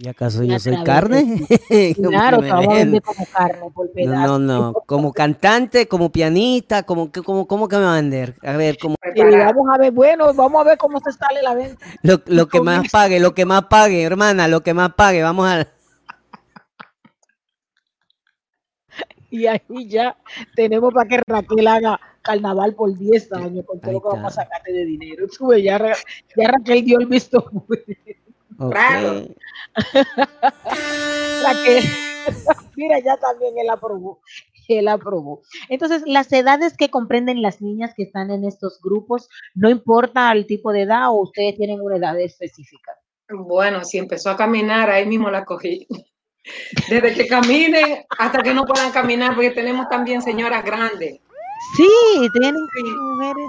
[0.00, 1.24] ¿Y acaso Ya yo soy carne?
[1.96, 2.78] ¿Cómo Claro, te vamos a ven?
[2.84, 4.38] vender como carne por No, pedazo.
[4.38, 4.72] no, no.
[4.86, 8.36] Como cantante, como pianista, como, que- como, ¿cómo que me va a vender?
[8.42, 9.46] A ver, como Preparada.
[9.46, 11.84] vamos a ver, bueno, vamos a ver cómo se sale la venta.
[12.02, 15.22] lo, lo que más pague, lo que más pague, hermana, lo que más pague.
[15.22, 15.66] Vamos a.
[19.30, 20.16] Y ahí ya
[20.56, 24.42] tenemos para que Raquel haga carnaval por 10 años con todo lo que vamos a
[24.42, 25.26] sacarte de dinero.
[25.40, 25.96] Ves, ya, Ra-
[26.36, 27.50] ya Raquel dio el visto.
[28.70, 29.26] Claro.
[31.44, 31.84] Raquel,
[32.76, 34.20] mira, ya también él aprobó.
[34.68, 35.42] Él aprobó.
[35.70, 40.46] Entonces, las edades que comprenden las niñas que están en estos grupos, no importa el
[40.46, 42.92] tipo de edad o ustedes tienen una edad específica.
[43.30, 45.86] Bueno, si empezó a caminar, ahí mismo la cogí.
[46.88, 51.20] Desde que caminen hasta que no puedan caminar, porque tenemos también señoras grandes.
[51.76, 52.54] Sí, tienen
[53.10, 53.48] mujeres.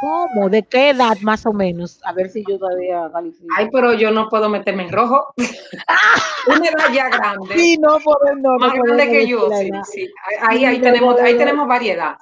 [0.00, 0.48] ¿Cómo?
[0.48, 2.00] ¿De qué edad más o menos?
[2.04, 3.52] A ver si yo todavía califico.
[3.56, 5.34] Ay, pero yo no puedo meterme en rojo.
[6.46, 9.50] Una edad ya grande, Sí, no podemos, no, no más grande que yo.
[9.50, 10.12] Sí, sí.
[10.40, 12.16] Ahí, ahí tenemos, ahí tenemos variedad.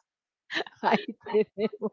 [0.81, 1.05] Ahí
[1.55, 1.93] tenemos.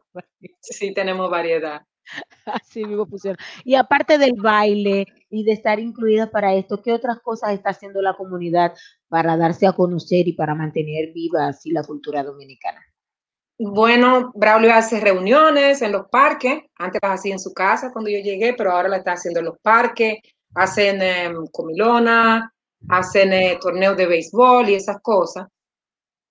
[0.60, 1.82] Sí, tenemos variedad.
[2.46, 3.38] Así mismo pusieron.
[3.64, 8.00] Y aparte del baile y de estar incluidas para esto, ¿qué otras cosas está haciendo
[8.02, 8.74] la comunidad
[9.08, 12.80] para darse a conocer y para mantener viva así la cultura dominicana?
[13.58, 16.64] Bueno, Braulio hace reuniones en los parques.
[16.76, 19.46] Antes las hacía en su casa cuando yo llegué, pero ahora la está haciendo en
[19.46, 20.18] los parques.
[20.54, 22.52] Hacen em, comilona,
[22.88, 25.46] hacen eh, torneos de béisbol y esas cosas.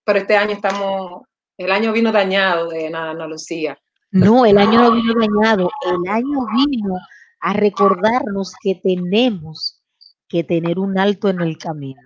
[0.06, 1.24] Pero este año estamos,
[1.58, 3.78] el año vino dañado de Ana Lucía.
[4.14, 6.96] No, el año no vino dañado, el año vino
[7.42, 9.82] a recordarnos que tenemos
[10.30, 12.02] que tener un alto en el camino.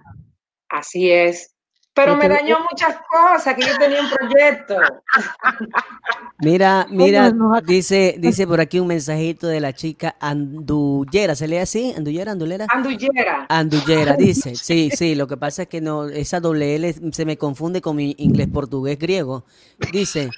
[0.70, 1.54] Así es.
[1.94, 4.76] Pero me dañó muchas cosas, que yo tenía un proyecto.
[6.40, 7.34] Mira, mira,
[7.66, 11.96] dice, dice por aquí un mensajito de la chica Andullera, ¿se lee así?
[11.98, 12.68] Andullera, Andulera.
[12.70, 13.48] Andullera.
[13.50, 14.54] Andullera, dice.
[14.56, 17.96] Sí, sí, lo que pasa es que no, esa doble L se me confunde con
[17.96, 19.46] mi inglés, portugués, griego.
[19.92, 20.30] Dice,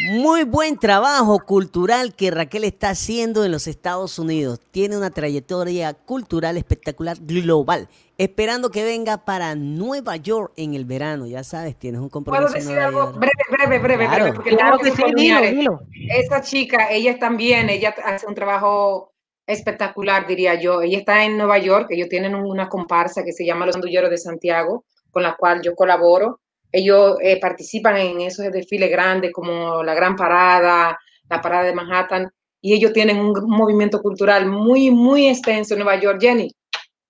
[0.00, 4.60] muy buen trabajo cultural que Raquel está haciendo en los Estados Unidos.
[4.72, 7.88] Tiene una trayectoria cultural espectacular global.
[8.18, 11.26] Esperando que venga para Nueva York en el verano.
[11.26, 14.24] Ya sabes, tienes un ¿Puedo compromiso en decir algo breve, breve, breve, Claro.
[14.24, 14.36] breve?
[14.36, 15.80] Porque Claro que sí, dilo, dilo.
[16.10, 19.12] Esa chica, ella también, ella hace un trabajo
[19.46, 20.82] espectacular, diría yo.
[20.82, 24.18] Ella está en Nueva York, ellos tienen una comparsa que se llama Los Andulleros de
[24.18, 26.40] Santiago, con la cual yo colaboro.
[26.76, 30.98] Ellos eh, participan en esos desfiles grandes como la Gran Parada,
[31.30, 32.28] la Parada de Manhattan,
[32.60, 36.18] y ellos tienen un movimiento cultural muy, muy extenso en Nueva York.
[36.20, 36.50] Jenny,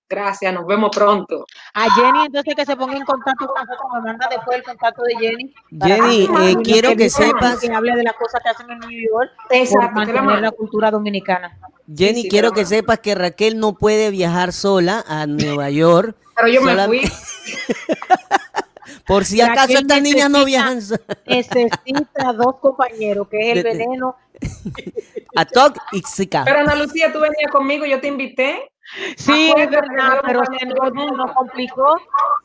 [0.07, 1.47] gracias, nos vemos pronto.
[1.73, 5.01] A Jenny, entonces que se ponga en contacto con nosotros, me manda después el contacto
[5.01, 5.53] de Jenny.
[5.81, 8.91] Jenny, eh, quiero que sepa sepas, que hable de las cosas que hacen en New
[8.91, 11.57] York Exacto, que la mantener la cultura dominicana.
[11.91, 16.15] Jenny, sí, quiero que sepas que Raquel no puede viajar sola a Nueva York.
[16.35, 17.01] Pero yo me fui.
[19.05, 20.79] Por si acaso estas niñas no viajan.
[21.25, 24.15] Necesita dos compañeros, que es el veneno.
[25.35, 26.43] A Toc y Zika.
[26.45, 28.71] Pero Ana Lucía, tú venías conmigo, yo te invité.
[29.17, 31.95] Sí, es verdad, no pero se nos, complicó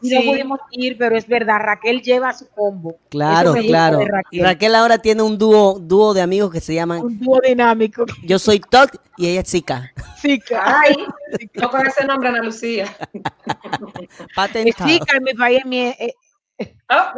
[0.00, 0.26] y no Sí.
[0.26, 2.96] pudimos ir, pero es verdad, Raquel lleva su combo.
[3.10, 4.00] Claro, claro.
[4.30, 4.74] Y Raquel.
[4.74, 8.06] Ahora tiene un dúo, dúo de amigos que se llaman Un dúo dinámico.
[8.22, 9.92] Yo soy Toc y ella es Zika.
[10.46, 10.76] Claro.
[10.82, 10.96] Ay,
[11.54, 12.86] no con ese nombre, Ana Lucía.
[14.34, 14.88] Patentado.
[14.88, 16.14] Que en mi país, mi- eh,
[16.88, 17.14] Ah,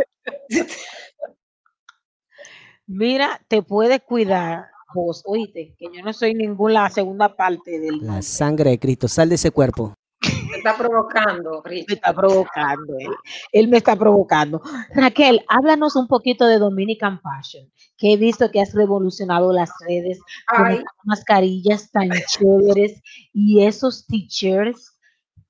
[2.86, 8.04] mira, te puedes cuidar vos, oíste, que yo no soy ninguna segunda parte del La
[8.06, 8.22] nombre.
[8.22, 9.94] sangre de Cristo, sal de ese cuerpo.
[10.20, 11.94] te está provocando, me Richie.
[11.94, 13.08] está provocando, él,
[13.52, 14.60] él me está provocando.
[14.94, 20.20] Raquel, háblanos un poquito de Dominican Passion, que he visto que has revolucionado las redes
[20.46, 23.00] con Ay, mascarillas tan chéveres
[23.32, 24.98] y esos t-shirts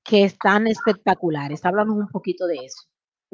[0.05, 1.65] que están espectaculares.
[1.65, 2.81] Háblanos un poquito de eso.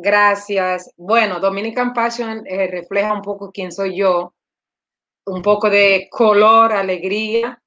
[0.02, 0.92] Gracias.
[0.98, 4.34] Bueno, Dominican Passion eh, refleja un poco quién soy yo,
[5.26, 7.62] un poco de color, alegría.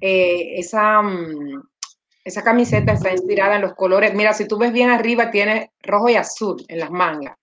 [0.00, 1.62] Eh, esa, mm,
[2.24, 4.14] esa camiseta está inspirada en los colores.
[4.14, 7.36] Mira, si tú ves bien arriba, tiene rojo y azul en las mangas.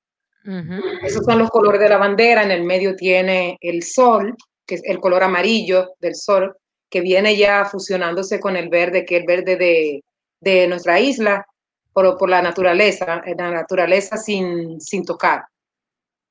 [1.03, 2.43] Esos son los colores de la bandera.
[2.43, 6.53] En el medio tiene el sol, que es el color amarillo del sol,
[6.89, 10.03] que viene ya fusionándose con el verde, que es el verde de,
[10.41, 11.45] de nuestra isla,
[11.93, 15.45] por, por la naturaleza, la naturaleza sin, sin tocar.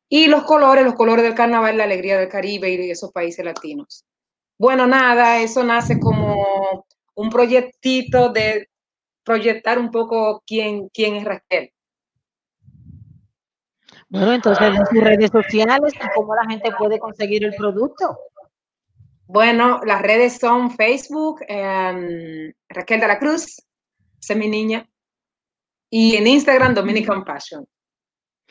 [0.08, 3.44] Y los colores, los colores del carnaval, la alegría del Caribe y de esos países
[3.44, 4.04] latinos.
[4.58, 6.84] Bueno, nada, eso nace como
[7.14, 8.68] un proyectito de
[9.24, 11.72] proyectar un poco quién, quién es Raquel.
[14.08, 18.18] Bueno, entonces en sus redes sociales y cómo la gente puede conseguir el producto.
[19.26, 23.64] Bueno, las redes son Facebook, em, Raquel de la Cruz,
[24.20, 24.86] esa es mi niña,
[25.94, 27.66] y en Instagram Dominican Passion.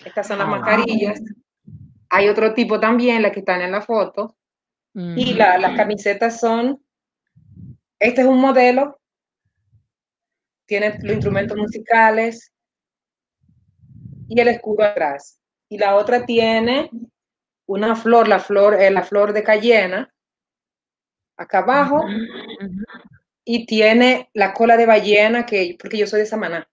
[0.06, 0.52] Estas son las Ah.
[0.52, 1.20] mascarillas.
[2.10, 4.38] Hay otro tipo también, las que están en la foto.
[4.94, 6.84] Y la- las camisetas son,
[7.98, 9.00] este es un modelo,
[10.68, 12.52] tiene los instrumentos musicales
[14.28, 15.40] y el escudo atrás.
[15.70, 16.90] Y la otra tiene
[17.66, 20.14] una flor, la flor, eh, la flor de cayena,
[21.38, 22.06] acá abajo,
[23.46, 26.68] y tiene la cola de ballena, que, porque yo soy de Samaná.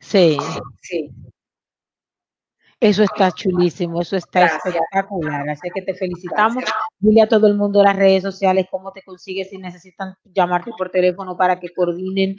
[0.00, 0.36] Sí,
[0.82, 1.10] Sí,
[2.80, 4.66] eso está chulísimo, eso está Gracias.
[4.66, 5.48] espectacular.
[5.48, 6.62] Así que te felicitamos.
[6.98, 10.90] Dile a todo el mundo las redes sociales cómo te consigues si necesitan llamarte por
[10.90, 12.36] teléfono para que coordinen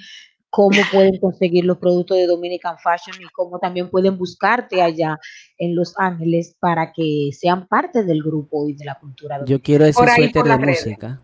[0.49, 5.17] cómo pueden conseguir los productos de Dominican Fashion y cómo también pueden buscarte allá
[5.57, 9.37] en Los Ángeles para que sean parte del grupo y de la cultura.
[9.39, 9.63] Yo dominicana.
[9.63, 10.85] quiero ese Por suéter de redes.
[10.85, 11.21] música.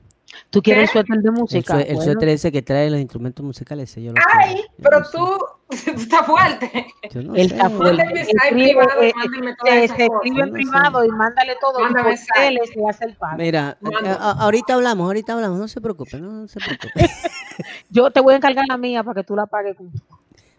[0.50, 1.82] ¿Tú quieres suéter de El, música?
[1.82, 5.04] el suéter ese que trae los instrumentos musicales, ese yo lo Ay, quiero, yo pero
[5.12, 5.38] tú,
[5.86, 6.86] tú estás fuerte.
[7.16, 8.04] No él está fuerte.
[8.22, 10.22] Escribe, privado y eh, mándenme todas se, esas se cosas.
[10.26, 10.62] escribe en No sé.
[10.64, 11.80] privado y mándale todo.
[11.80, 12.42] Y Mándame por mensaje.
[12.48, 13.38] tele se hace el pago.
[13.38, 13.78] Mira,
[14.20, 16.94] a- ahorita hablamos, ahorita hablamos, no se preocupe, no, no se preocupe.
[17.90, 19.92] Yo te voy a encargar la mía para que tú la pagues con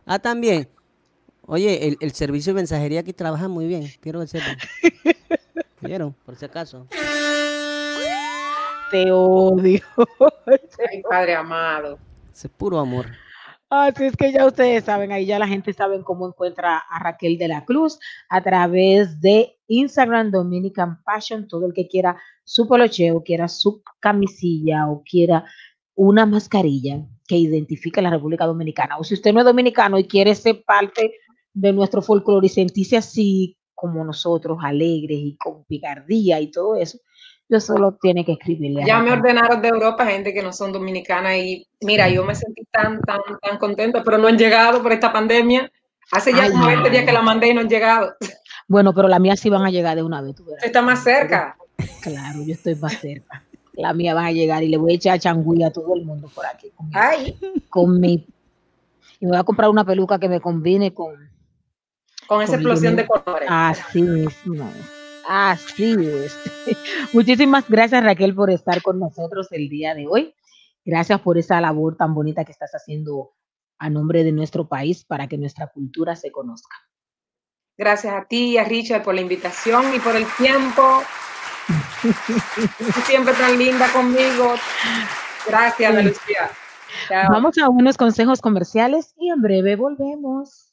[0.06, 0.68] ah, también.
[1.46, 4.56] Oye, el, el servicio de mensajería aquí trabaja muy bien, quiero que sepan.
[5.80, 6.14] ¿Vieron?
[6.24, 6.86] Por si acaso.
[8.90, 9.80] Te odio.
[10.90, 11.98] Ay, Padre amado.
[12.32, 13.06] Ese es puro amor.
[13.70, 17.38] Así es que ya ustedes saben, ahí ya la gente sabe cómo encuentra a Raquel
[17.38, 17.98] de la Cruz
[18.28, 21.48] a través de Instagram Dominican Fashion.
[21.48, 25.44] Todo el que quiera su polocheo, quiera su camisilla o quiera
[25.94, 28.98] una mascarilla que identifique a la República Dominicana.
[28.98, 31.14] O si usted no es dominicano y quiere ser parte
[31.52, 36.98] de nuestro folclore y sentirse así como nosotros, alegres y con picardía y todo eso,
[37.54, 38.84] yo solo tiene que escribirle.
[38.84, 42.64] Ya me ordenaron de Europa gente que no son dominicanas y mira, yo me sentí
[42.72, 45.70] tan, tan, tan contenta, pero no han llegado por esta pandemia.
[46.10, 48.12] Hace ya como 20 días que la mandé y no han llegado.
[48.66, 50.34] Bueno, pero las mías sí van a llegar de una vez.
[50.34, 50.64] tú verás.
[50.64, 51.56] Está más cerca.
[52.02, 53.44] Claro, yo estoy más cerca.
[53.74, 56.28] La mía va a llegar y le voy a echar changüí a todo el mundo
[56.34, 56.70] por aquí.
[56.76, 57.38] Con mi, Ay,
[57.68, 58.26] con mi-
[59.20, 61.14] y me voy a comprar una peluca que me combine con
[62.26, 63.48] con esa Con explosión de colores.
[63.50, 64.70] así mismo.
[65.26, 66.36] Así es.
[67.12, 70.34] Muchísimas gracias Raquel por estar con nosotros el día de hoy.
[70.84, 73.32] Gracias por esa labor tan bonita que estás haciendo
[73.78, 76.76] a nombre de nuestro país para que nuestra cultura se conozca.
[77.76, 81.02] Gracias a ti y a Richard por la invitación y por el tiempo.
[83.06, 84.54] Siempre tan linda conmigo.
[85.46, 86.50] Gracias, Lucía.
[87.08, 87.32] Chao.
[87.32, 90.72] Vamos a unos consejos comerciales y en breve volvemos.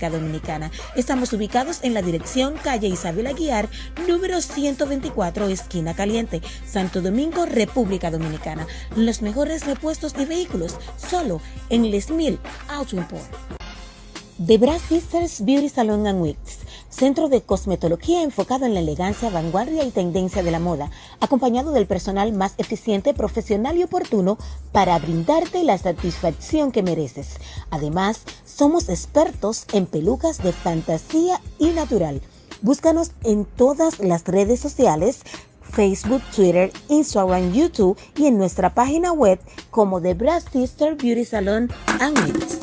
[0.09, 0.71] Dominicana.
[0.95, 3.69] Estamos ubicados en la dirección calle Isabel Aguiar,
[4.07, 8.67] número 124, esquina caliente, Santo Domingo, República Dominicana.
[8.95, 13.29] Los mejores repuestos de vehículos, solo en Les Mil Auto Import.
[14.43, 19.83] The Brass Sisters Beauty Salon and Wigs, centro de cosmetología enfocado en la elegancia, vanguardia
[19.83, 20.89] y tendencia de la moda,
[21.19, 24.39] acompañado del personal más eficiente, profesional y oportuno
[24.71, 27.35] para brindarte la satisfacción que mereces.
[27.69, 28.21] Además,
[28.61, 32.21] somos expertos en pelucas de fantasía y natural.
[32.61, 35.21] Búscanos en todas las redes sociales
[35.63, 39.39] Facebook, Twitter, Instagram, YouTube y en nuestra página web
[39.71, 42.59] como The Brass Sister Beauty Salon and Wigs.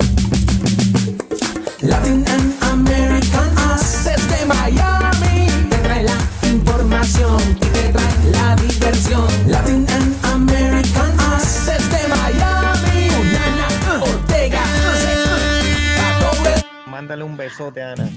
[1.81, 3.57] Latin and American
[4.05, 6.19] desde Miami te trae la
[6.49, 9.27] información y te trae la diversión.
[9.49, 10.78] Latin and American
[16.99, 18.09] Mándale un besote, Ana.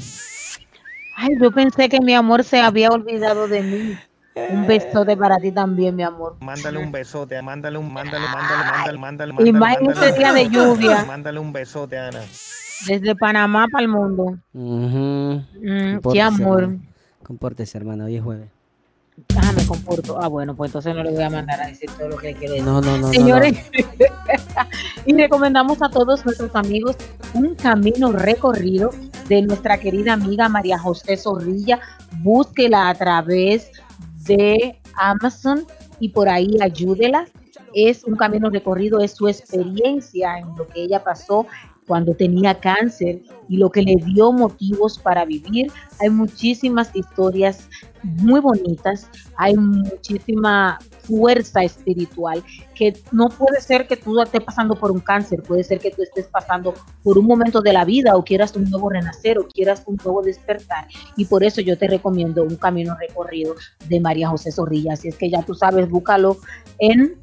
[1.16, 3.96] Ay, yo pensé que mi amor se había olvidado de mí.
[4.50, 6.38] Un besote para ti también, mi amor.
[6.40, 10.50] Mándale un besote, mándale un, mándale, mándale, mándale, mándale, Y más en este día de
[10.50, 11.06] lluvia.
[11.06, 12.22] Mándale un besote, Ana.
[12.88, 14.40] Desde Panamá para el mundo.
[14.54, 15.38] Mm,
[16.12, 16.64] qué amor.
[16.64, 16.82] hermano.
[17.22, 18.50] Compórtese, hermano, hoy es jueves.
[19.36, 20.20] Ah, me comporto.
[20.20, 22.54] Ah, bueno, pues entonces no le voy a mandar a decir todo lo que quiero
[22.54, 22.66] decir.
[22.66, 23.12] No, no, no.
[23.12, 23.52] no, no.
[25.06, 26.96] Y recomendamos a todos nuestros amigos
[27.34, 28.92] un camino recorrido
[29.28, 31.80] de nuestra querida amiga María José Zorrilla.
[32.20, 33.72] Búsquela a través
[34.26, 35.66] de Amazon
[36.00, 37.26] y por ahí ayúdela.
[37.74, 41.48] Es un camino recorrido, es su experiencia en lo que ella pasó
[41.92, 43.20] cuando tenía cáncer
[43.50, 45.70] y lo que le dio motivos para vivir.
[46.00, 47.68] Hay muchísimas historias
[48.02, 52.42] muy bonitas, hay muchísima fuerza espiritual
[52.76, 56.02] que no puede ser que tú estés pasando por un cáncer, puede ser que tú
[56.02, 56.74] estés pasando
[57.04, 60.22] por un momento de la vida o quieras un nuevo renacer o quieras un nuevo
[60.22, 60.88] despertar
[61.18, 63.56] y por eso yo te recomiendo un camino recorrido
[63.90, 66.38] de María José Zorrilla, así es que ya tú sabes, búscalo
[66.80, 67.16] en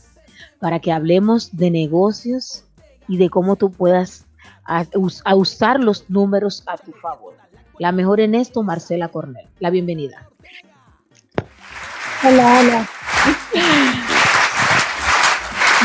[0.59, 2.63] para que hablemos de negocios
[3.07, 4.25] y de cómo tú puedas
[4.63, 7.33] a usar los números a tu favor.
[7.79, 9.47] La mejor en esto, Marcela Cornell.
[9.59, 10.29] La bienvenida.
[12.21, 12.89] Hola, hola.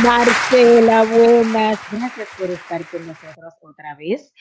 [0.03, 1.79] Marcela, buenas.
[1.93, 4.33] Gracias por estar con nosotros otra vez.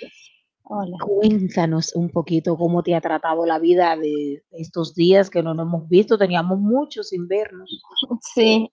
[0.64, 0.97] Hola.
[1.06, 5.68] Cuéntanos un poquito cómo te ha tratado la vida de estos días que no nos
[5.68, 6.18] hemos visto.
[6.18, 7.70] Teníamos mucho sin vernos.
[8.34, 8.72] Sí,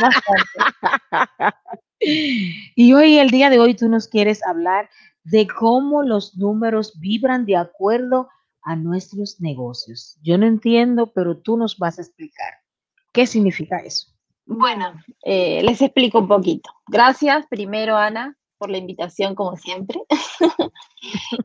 [0.00, 1.54] bastante.
[2.02, 4.88] Y hoy, el día de hoy, tú nos quieres hablar
[5.30, 8.28] de cómo los números vibran de acuerdo
[8.62, 10.18] a nuestros negocios.
[10.22, 12.52] Yo no entiendo, pero tú nos vas a explicar
[13.12, 14.08] qué significa eso.
[14.46, 16.70] Bueno, eh, les explico un poquito.
[16.88, 20.00] Gracias primero, Ana, por la invitación, como siempre.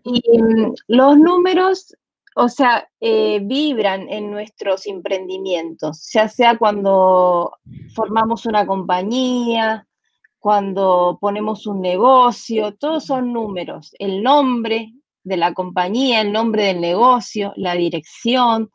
[0.04, 1.96] y mm, los números,
[2.36, 7.52] o sea, eh, vibran en nuestros emprendimientos, ya sea cuando
[7.94, 9.88] formamos una compañía,
[10.46, 13.96] cuando ponemos un negocio, todos son números.
[13.98, 14.94] El nombre
[15.24, 18.70] de la compañía, el nombre del negocio, la dirección,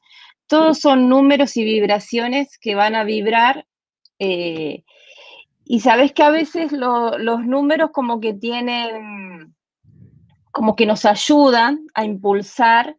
[0.49, 3.69] todos son números y vibraciones que van a vibrar
[4.19, 4.83] eh,
[5.65, 9.55] y sabes que a veces lo- los números como que tienen,
[10.51, 12.97] como que nos ayudan a impulsar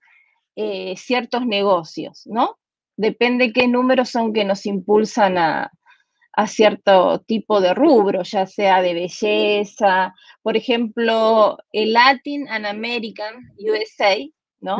[0.55, 2.57] eh, ciertos negocios, ¿no?
[2.95, 5.69] Depende qué números son que nos impulsan a,
[6.33, 10.13] a cierto tipo de rubro, ya sea de belleza.
[10.41, 14.17] Por ejemplo, el Latin and American USA,
[14.61, 14.77] ¿no?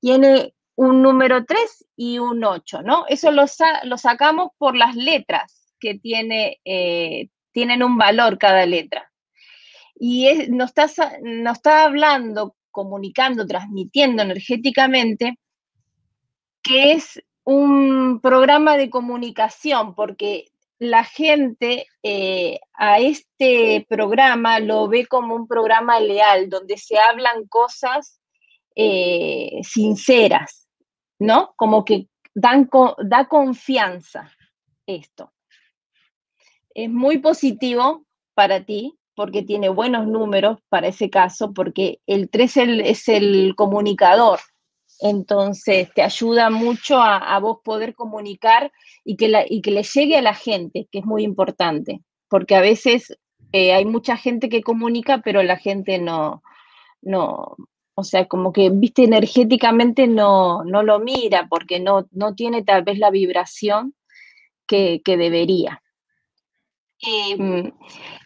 [0.00, 3.04] Tiene un número 3 y un 8, ¿no?
[3.08, 8.66] Eso lo, sa- lo sacamos por las letras que tiene, eh, tienen un valor cada
[8.66, 9.10] letra.
[9.94, 15.38] Y es- nos, está, nos está hablando, comunicando, transmitiendo energéticamente
[16.62, 20.46] que es un programa de comunicación, porque
[20.78, 27.46] la gente eh, a este programa lo ve como un programa leal, donde se hablan
[27.46, 28.20] cosas
[28.74, 30.68] eh, sinceras,
[31.18, 31.54] ¿no?
[31.56, 32.68] Como que dan,
[33.04, 34.30] da confianza
[34.86, 35.32] esto.
[36.74, 38.04] Es muy positivo
[38.34, 43.54] para ti porque tiene buenos números para ese caso, porque el 3 el- es el
[43.56, 44.40] comunicador.
[45.00, 48.72] Entonces te ayuda mucho a, a vos poder comunicar
[49.04, 52.54] y que, la- y que le llegue a la gente, que es muy importante, porque
[52.56, 53.16] a veces
[53.52, 56.42] eh, hay mucha gente que comunica, pero la gente no,
[57.02, 57.56] no,
[57.94, 62.82] o sea, como que, viste, energéticamente no, no lo mira porque no, no tiene tal
[62.82, 63.94] vez la vibración
[64.66, 65.82] que, que debería.
[67.00, 67.72] Em,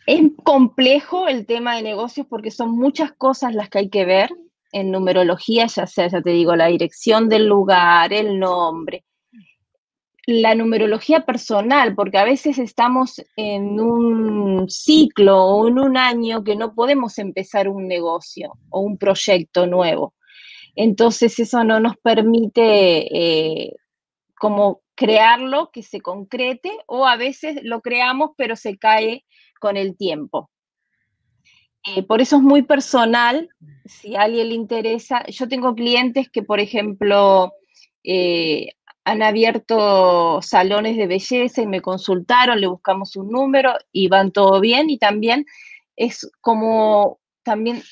[0.07, 4.31] es complejo el tema de negocios porque son muchas cosas las que hay que ver
[4.73, 9.05] en numerología, ya sea, ya te digo, la dirección del lugar, el nombre,
[10.27, 16.55] la numerología personal, porque a veces estamos en un ciclo o en un año que
[16.55, 20.15] no podemos empezar un negocio o un proyecto nuevo.
[20.77, 23.77] Entonces eso no nos permite eh,
[24.39, 29.25] como crearlo, que se concrete, o a veces lo creamos pero se cae
[29.61, 30.51] con el tiempo.
[31.95, 33.49] Eh, por eso es muy personal,
[33.85, 35.25] si a alguien le interesa.
[35.27, 37.53] Yo tengo clientes que, por ejemplo,
[38.05, 38.73] eh,
[39.05, 44.61] han abierto salones de belleza y me consultaron, le buscamos un número y van todo
[44.61, 45.47] bien y también
[45.97, 47.83] es como también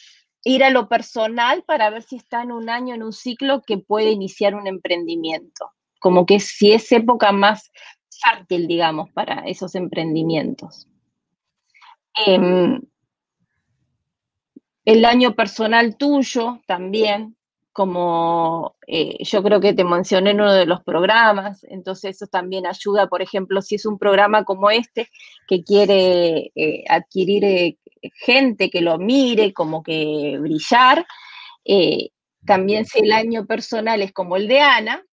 [0.45, 3.79] ir a lo personal para ver si está en un año, en un ciclo que
[3.79, 7.73] puede iniciar un emprendimiento, como que si es época más
[8.23, 10.87] fértil, digamos, para esos emprendimientos.
[12.27, 12.81] Em,
[14.87, 17.37] el año personal tuyo también,
[17.73, 22.67] como eh, yo creo que te mencioné en uno de los programas, entonces eso también
[22.67, 25.11] ayuda, por ejemplo, si es un programa como este
[25.47, 27.79] que quiere eh, adquirir eh,
[28.15, 31.05] gente que lo mire, como que brillar,
[32.47, 35.05] también si el año personal es como el de Ana,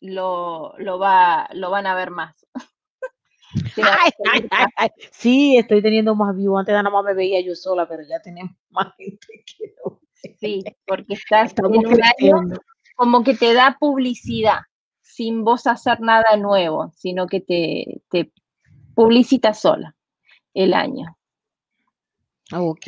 [0.00, 2.34] lo, lo, va, lo van a ver más.
[3.76, 4.88] Ay, ay, ay, ay.
[5.12, 6.56] Sí, estoy teniendo más view.
[6.58, 9.26] Antes nada más me veía yo sola, pero ya tenemos más gente
[9.58, 10.34] que ve.
[10.40, 12.58] Sí, porque estás Estamos en un año
[12.96, 14.60] como que te da publicidad
[15.02, 18.32] sin vos hacer nada nuevo, sino que te, te
[18.94, 19.94] publicita sola
[20.54, 21.16] el año.
[22.52, 22.86] Ok.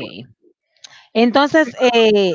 [1.12, 2.34] Entonces, eh,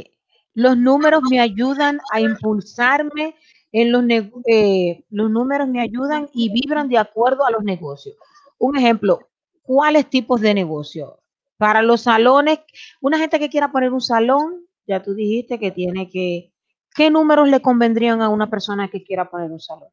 [0.53, 3.35] los números me ayudan a impulsarme
[3.73, 4.03] en los,
[4.47, 8.15] eh, los números me ayudan y vibran de acuerdo a los negocios.
[8.59, 9.27] Un ejemplo,
[9.63, 11.19] ¿cuáles tipos de negocio?
[11.57, 12.59] Para los salones,
[13.01, 16.53] una gente que quiera poner un salón, ya tú dijiste que tiene que,
[16.95, 19.89] ¿qué números le convendrían a una persona que quiera poner un salón?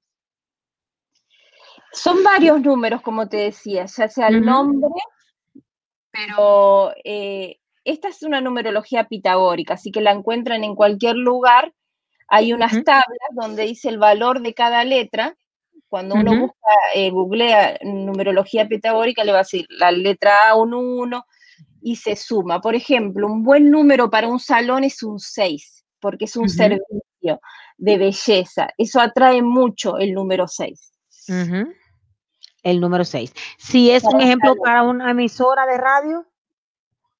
[1.93, 4.89] Son varios números, como te decía, ya sea el nombre,
[6.13, 11.73] pero eh, esta es una numerología pitagórica, así que la encuentran en cualquier lugar.
[12.31, 15.37] Hay unas tablas donde dice el valor de cada letra.
[15.89, 20.73] Cuando uno busca, eh, googlea numerología pitagórica, le va a decir la letra A, un
[20.73, 21.27] 1,
[21.83, 22.61] y se suma.
[22.61, 27.41] Por ejemplo, un buen número para un salón es un 6, porque es un servicio
[27.77, 28.69] de belleza.
[28.79, 30.93] Eso atrae mucho el número 6.
[31.29, 31.73] Ujú.
[32.63, 33.33] El número 6.
[33.59, 34.63] Si es un ejemplo salón.
[34.63, 36.27] para una emisora de radio,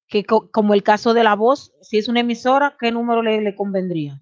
[0.07, 3.41] que co- como el caso de la voz, si es una emisora, ¿qué número le,
[3.41, 4.21] le convendría?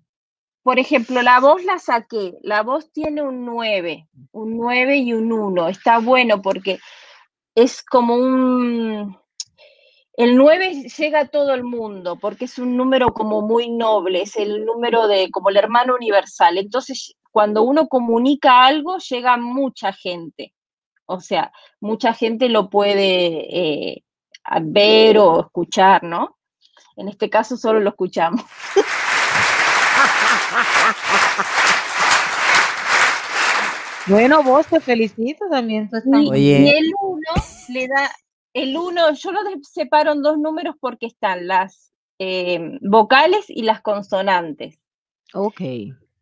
[0.63, 2.37] Por ejemplo, la voz la saqué.
[2.41, 5.67] La voz tiene un 9, un 9 y un 1.
[5.69, 6.79] Está bueno porque
[7.55, 9.17] es como un...
[10.13, 14.35] El 9 llega a todo el mundo porque es un número como muy noble, es
[14.35, 16.57] el número de como el hermano universal.
[16.57, 20.53] Entonces, cuando uno comunica algo, llega mucha gente.
[21.05, 24.03] O sea, mucha gente lo puede eh,
[24.61, 26.37] ver o escuchar, ¿no?
[26.97, 28.41] En este caso solo lo escuchamos.
[34.09, 35.87] Bueno, vos te felicito también.
[35.89, 36.77] Tú estás Y, muy y Oye.
[36.79, 37.21] el 1
[37.69, 38.09] le da,
[38.53, 43.81] el 1, yo lo separo en dos números porque están las eh, vocales y las
[43.81, 44.79] consonantes.
[45.33, 45.61] Ok.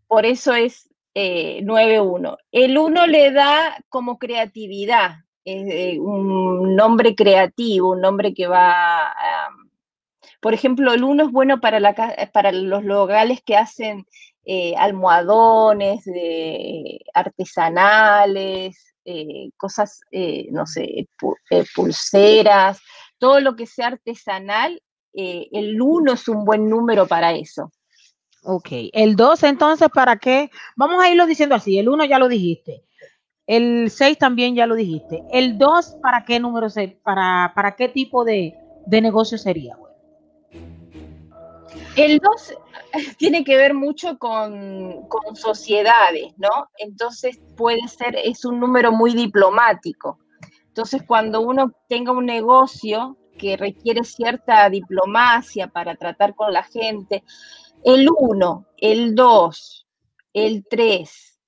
[0.07, 2.37] Por eso es eh, 9-1.
[2.51, 9.49] El 1 le da como creatividad, eh, un nombre creativo, un nombre que va a...
[10.39, 11.79] Por ejemplo, el 1 es bueno para,
[12.31, 14.05] para los locales que hacen
[14.45, 22.79] eh, almohadones de- artesanales, eh, cosas, eh, no sé, pu- eh, pulseras,
[23.17, 24.81] todo lo que sea artesanal,
[25.13, 27.71] eh, el 1 es un buen número para eso.
[28.43, 28.67] Ok.
[28.93, 30.49] El 2, entonces, ¿para qué?
[30.75, 31.77] Vamos a irlo diciendo así.
[31.79, 32.83] El 1 ya lo dijiste.
[33.47, 35.23] El 6 también ya lo dijiste.
[35.31, 38.55] El 2, ¿para qué número se, para, para qué tipo de
[39.01, 39.75] negocio sería?
[41.97, 42.53] El 2
[43.17, 46.69] tiene que ver mucho con, con sociedades, ¿no?
[46.77, 50.19] Entonces puede ser, es un número muy diplomático.
[50.67, 57.23] Entonces cuando uno tenga un negocio que requiere cierta diplomacia para tratar con la gente,
[57.83, 59.87] el 1, el 2,
[60.33, 61.39] el 3,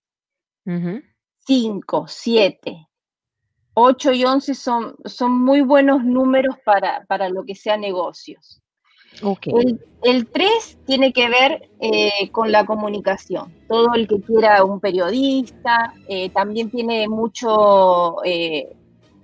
[0.66, 1.02] Ujú.
[1.46, 2.88] 5, 7,
[3.76, 8.64] 8 y 11 son, son muy buenos números para, para lo que sea negocios.
[9.22, 9.48] Ok.
[9.48, 13.54] El, el 3 tiene que ver eh, con la comunicación.
[13.68, 18.76] Todo el que quiera un periodista, eh, también tiene mucho eh,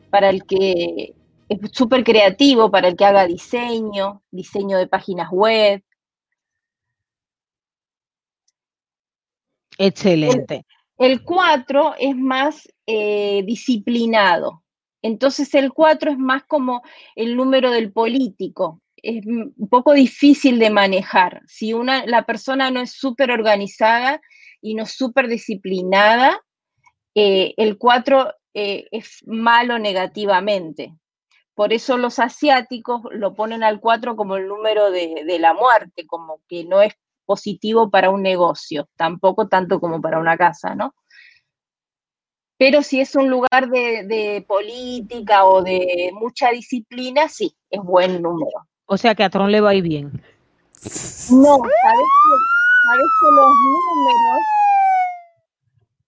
[0.09, 1.13] para el que
[1.47, 5.81] es súper creativo, para el que haga diseño, diseño de páginas web.
[9.77, 10.65] Excelente.
[10.97, 14.63] El 4 es más disciplinado.
[15.01, 16.81] Entonces el 4 es más como
[17.15, 18.81] el número del político.
[19.05, 21.43] Es un poco difícil de manejar.
[21.45, 24.19] Si una, la persona no es súper organizada
[24.61, 26.41] y no súper disciplinada,
[27.13, 30.95] eh, el 4 eh, es malo negativamente.
[31.53, 36.07] Por eso los asiáticos lo ponen al 4 como el número de, de la muerte,
[36.07, 36.93] como que no es
[37.25, 40.95] positivo para un negocio, tampoco tanto como para una casa, ¿no?
[42.57, 48.21] Pero si es un lugar de, de política o de mucha disciplina, sí, es buen
[48.21, 48.67] número.
[48.86, 50.11] O sea que a Tron le va a ir bien.
[50.11, 52.36] No, sabes que,
[52.88, 54.41] sabes que los números,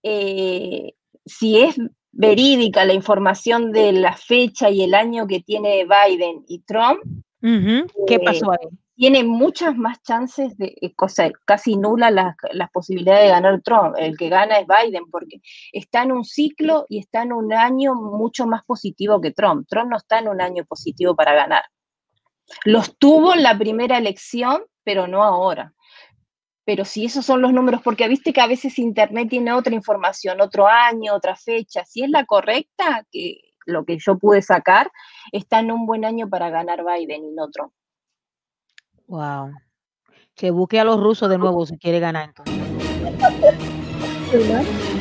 [0.04, 0.94] eh,
[1.26, 1.76] si es
[2.12, 7.00] verídica la información de la fecha y el año que tiene Biden y Trump.
[7.42, 8.68] ¿Qué Eh, pasó ahí?
[8.98, 13.96] tiene muchas más chances de, eh, cosa, casi nula las, las posibilidades de ganar Trump.
[13.96, 15.40] El que gana es Biden porque
[15.72, 19.68] está en un ciclo y está en un año mucho más positivo que Trump.
[19.70, 21.64] Trump no está en un año positivo para ganar.
[22.66, 25.74] Los tuvo en la primera elección, pero no ahora.
[26.66, 30.42] Pero si esos son los números, porque viste que a veces Internet tiene otra información,
[30.42, 31.86] otro año, otra fecha.
[31.86, 34.92] Si es la correcta, que lo que yo pude sacar,
[35.32, 37.72] está en un buen año para ganar Biden y no Trump.
[39.08, 39.52] Wow.
[40.36, 42.58] Que busque a los rusos de nuevo si quiere ganar entonces.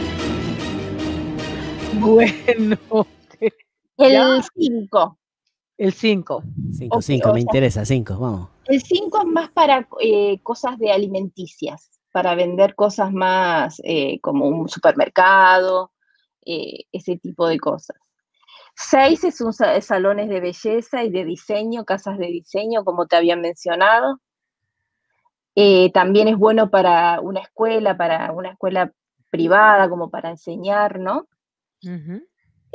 [1.99, 2.77] Bueno,
[3.97, 5.19] El 5.
[5.79, 6.43] El 5.
[6.73, 8.49] 5, Ok, 5, o me sea- interesa, 5, vamos.
[8.67, 14.47] El 5 es más para eh, cosas de alimenticias, para vender cosas más eh, como
[14.49, 15.93] un supermercado,
[16.45, 17.97] eh, ese tipo de cosas.
[18.75, 23.17] 6 es un sa- salones de belleza y de diseño, casas de diseño, como te
[23.17, 24.21] había mencionado.
[25.55, 28.93] Eh, también es bueno para una escuela, para una escuela
[29.31, 31.27] privada, como para enseñar, ¿no?
[31.83, 32.23] Ujú.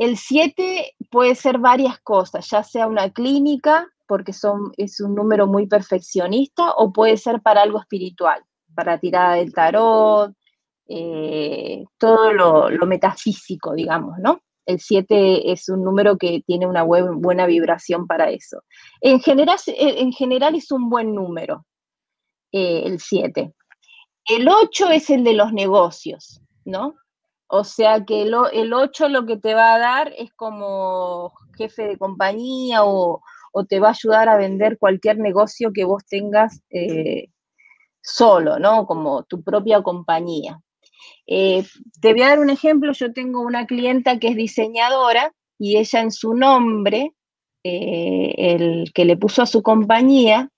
[0.01, 5.45] El 7 puede ser varias cosas, ya sea una clínica, porque son, es un número
[5.45, 8.43] muy perfeccionista, o puede ser para algo espiritual,
[8.73, 10.33] para tirada del tarot,
[10.87, 14.41] eh, todo lo, metafísico, digamos, ¿no?
[14.65, 18.63] El 7 es un número que tiene una buen- buena vibración para eso.
[19.01, 21.67] En general, en general es un buen número,
[22.51, 23.53] eh, el 7.
[24.25, 26.95] El 8 es el de los negocios, ¿no?
[27.53, 31.33] O sea que el, o- el 8 lo que te va a dar es como
[31.57, 33.21] jefe de compañía o,
[33.67, 37.27] te va a ayudar a vender cualquier negocio que vos tengas eh,
[38.01, 38.85] solo, ¿no?
[38.85, 40.61] Como tu propia compañía.
[41.27, 41.65] Eh,
[42.01, 45.99] te voy a dar un ejemplo, yo tengo una clienta que es diseñadora y ella
[45.99, 47.13] en su nombre,
[47.65, 50.49] eh, el que le puso a su compañía,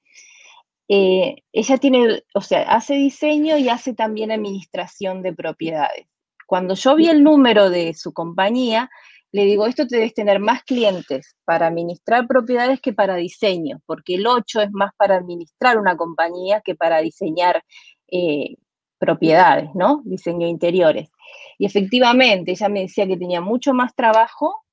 [0.87, 6.05] ella tiene, o sea, hace diseño y hace también administración de propiedades.
[6.53, 8.87] Cuando yo vi el número de su compañía,
[9.31, 14.13] le digo, esto te debes tener más clientes para administrar propiedades que para diseño, porque
[14.13, 17.63] el 8 es más para administrar una compañía que para diseñar
[18.07, 18.57] eh,
[18.99, 20.03] propiedades, ¿no?
[20.05, 21.09] Diseño interiores.
[21.57, 24.63] Y efectivamente, ella me decía que tenía mucho más trabajo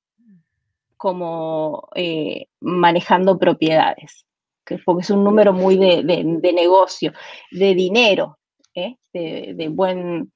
[0.97, 4.27] como eh, manejando propiedades,
[4.63, 6.03] que, porque es un número muy de,
[6.53, 7.11] negocio,
[7.49, 8.37] de dinero,
[8.75, 8.97] ¿eh?
[9.13, 10.31] de buen,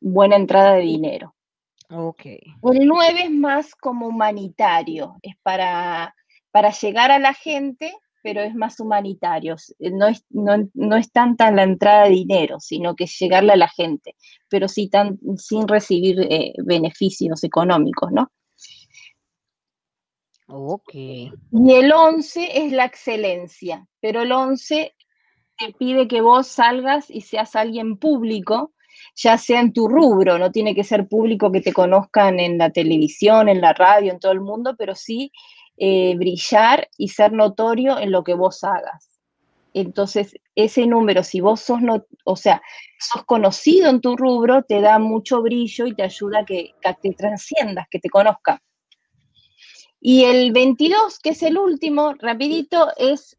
[0.00, 1.34] buena entrada de dinero.
[1.90, 2.24] Ok.
[2.24, 6.14] El 9 es más como humanitario, es para,
[6.50, 9.56] para llegar a la gente, pero es más humanitario.
[9.78, 13.52] eh, No es, no, no es tanta la entrada de dinero, sino que es llegarle
[13.52, 14.16] a la gente,
[14.48, 18.30] pero sí tan, sin recibir eh, beneficios económicos, ¿no?
[20.46, 20.94] Ok.
[20.94, 24.94] Y el 11 es la excelencia, pero el 11
[25.58, 28.72] te pide que vos salgas y seas alguien público,
[29.14, 32.70] ya sea en tu rubro, no tiene que ser público que te conozcan en la
[32.70, 35.32] televisión, en la radio, en todo el mundo, pero sí
[35.76, 39.08] eh, brillar y ser notorio en lo que vos hagas.
[39.74, 42.60] Entonces, ese número, si vos sos, no, o sea,
[42.98, 46.94] sos conocido en tu rubro, te da mucho brillo y te ayuda a que, que
[47.00, 48.58] te trasciendas, que te conozcan.
[49.98, 53.36] Y el 22, que es el último, rapidito, es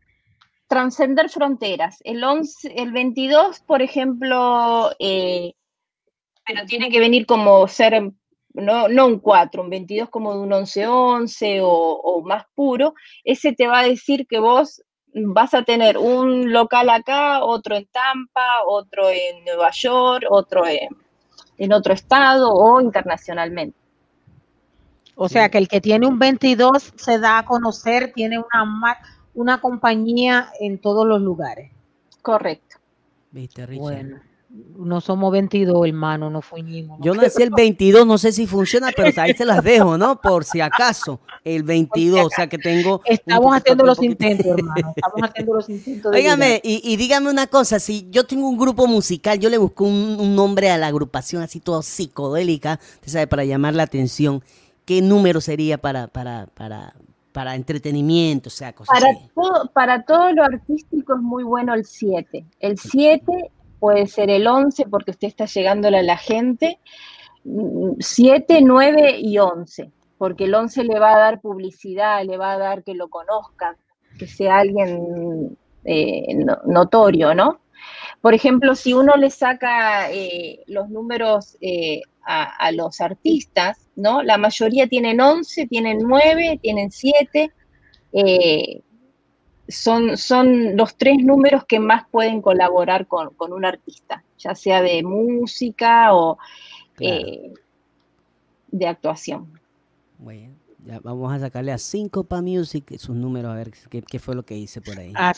[0.74, 2.00] trascender fronteras.
[2.04, 5.54] El, 11, el 22, por ejemplo, eh,
[6.46, 8.12] pero tiene que venir como ser,
[8.54, 13.54] no, no un 4, un 22 como de un 11-11 o, o más puro, ese
[13.54, 14.82] te va a decir que vos
[15.14, 20.90] vas a tener un local acá, otro en Tampa, otro en Nueva York, otro en,
[21.58, 23.78] en otro estado o internacionalmente.
[25.16, 28.98] O sea que el que tiene un 22 se da a conocer, tiene una, ma-
[29.36, 31.72] una compañía en todos los lugares.
[32.22, 32.78] Correcto.
[33.32, 33.82] ¿Viste, Richard?
[33.82, 34.20] Bueno,
[34.78, 37.00] No somos 22, hermano, no fuimos.
[37.02, 40.22] Yo nací el 22, no sé si funciona, pero ahí se las dejo, ¿no?
[40.22, 43.02] Por si acaso, el 22, o sea que tengo...
[43.06, 44.94] Estamos haciendo los poquito- intentos, hermano.
[44.96, 46.12] Estamos haciendo los intentos.
[46.12, 49.58] de Óigame, y, y dígame una cosa, si yo tengo un grupo musical, yo le
[49.58, 53.84] busco un, un nombre a la agrupación así todo psicodélica, usted sabe, para llamar la
[53.84, 54.44] atención,
[54.86, 56.94] ¿qué número sería para, para, para,
[57.34, 58.48] para entretenimiento?
[58.48, 59.30] O sea, cosas Para, así.
[59.36, 62.46] todo, para todo lo artístico es muy bueno el 7.
[62.60, 66.80] El 7 puede ser el 11 porque usted está llegándole a la gente.
[68.00, 72.58] 7, 9 y 11, porque el 11 le va a dar publicidad, le va a
[72.58, 73.76] dar que lo conozcan,
[74.18, 77.60] que sea alguien eh, no- notorio, ¿no?
[78.22, 84.24] Por ejemplo, si uno le saca eh, los números eh, a, a los artistas, ¿no?
[84.24, 87.52] La mayoría tienen 11, tienen 9, tienen 7.
[88.14, 88.82] eh,
[89.68, 94.82] son, son los tres números que más pueden colaborar con, con un artista, ya sea
[94.82, 96.38] de música o
[96.96, 97.16] Claro.
[97.16, 97.54] eh,
[98.68, 99.60] de actuación.
[100.18, 100.54] Bueno,
[100.86, 104.44] ya vamos a sacarle a Syncopa Music sus números, a ver qué, qué fue lo
[104.44, 105.14] que hice por ahí.
[105.16, 105.34] A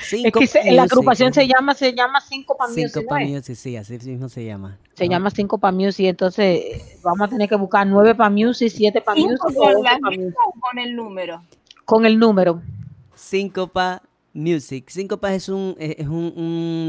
[0.00, 3.20] cinco Es que se- la Music, agrupación se llama, se llama Cinco pa Music, Syncopa
[3.20, 3.26] ¿no?
[3.26, 4.78] Music, sí, así mismo se llama.
[4.94, 5.10] Se ¿no?
[5.12, 9.00] llama Cinco pa Music, entonces eh, vamos a tener que buscar nueve pa Music, siete
[9.00, 10.34] pa ¿Cinco Music o con pa Music.
[10.60, 11.42] con el número?
[11.84, 12.62] Con el número.
[13.14, 14.88] Syncopa Music.
[14.90, 16.34] Syncopa es, un, es un-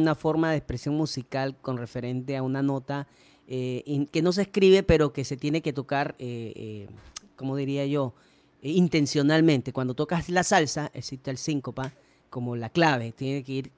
[0.02, 3.08] una forma de expresión musical con referente a una nota
[3.48, 6.88] eh, in- que no se escribe, pero que se tiene que tocar, eh, eh,
[7.36, 8.14] ¿cómo diría yo?
[8.62, 9.74] Eh, intencionalmente.
[9.74, 11.92] Cuando tocas la salsa, existe el síncopa
[12.30, 13.72] como la clave, tiene que ir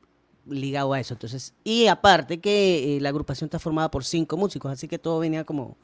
[0.46, 1.14] ligado a eso.
[1.14, 5.20] Entonces, y aparte que eh, la agrupación está formada por cinco músicos, así que todo
[5.20, 5.78] venía como,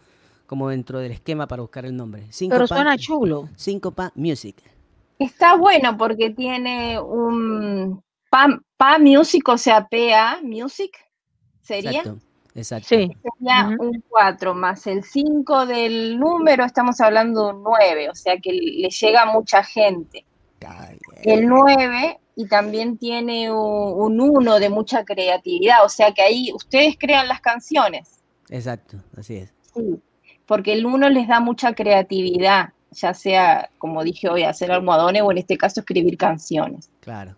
[0.45, 2.21] como dentro del esquema para buscar el nombre.
[2.23, 3.49] Pero Syncopa, suena chulo.
[3.55, 4.57] Syncopa Music.
[5.19, 10.97] Está bueno porque tiene un PA, PA Music, o sea, PA Music,
[11.61, 11.99] sería.
[11.99, 12.19] Exacto.
[12.53, 12.87] Exacto.
[12.87, 13.11] Sí.
[13.21, 18.37] Sería un 4 más el 5 del número, estamos hablando de un 9, o sea
[18.39, 20.25] que le llega a mucha gente.
[21.23, 26.95] El 9 y también tiene un 1 de mucha creatividad, o sea que ahí ustedes
[26.97, 29.53] crean las canciones, Exacto, así es.
[29.73, 29.99] sí,
[30.45, 35.31] porque el 1 les da mucha creatividad, ya sea, como dije hoy, hacer almohadones o
[35.31, 36.89] en este caso escribir canciones.
[37.01, 37.35] Claro.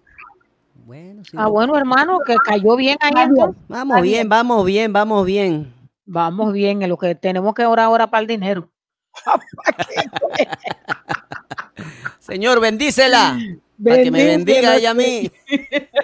[0.85, 3.13] Bueno, sí, Ah, no- bueno, hermano, que cayó bien ahí.
[3.69, 4.29] Vamos bien, bien.
[4.29, 5.73] vamos bien, vamos bien.
[6.05, 8.69] Vamos bien, en lo que tenemos que orar ahora para el dinero.
[12.19, 13.37] Señor, bendícela.
[13.83, 15.31] Para que me bendiga ella a mí.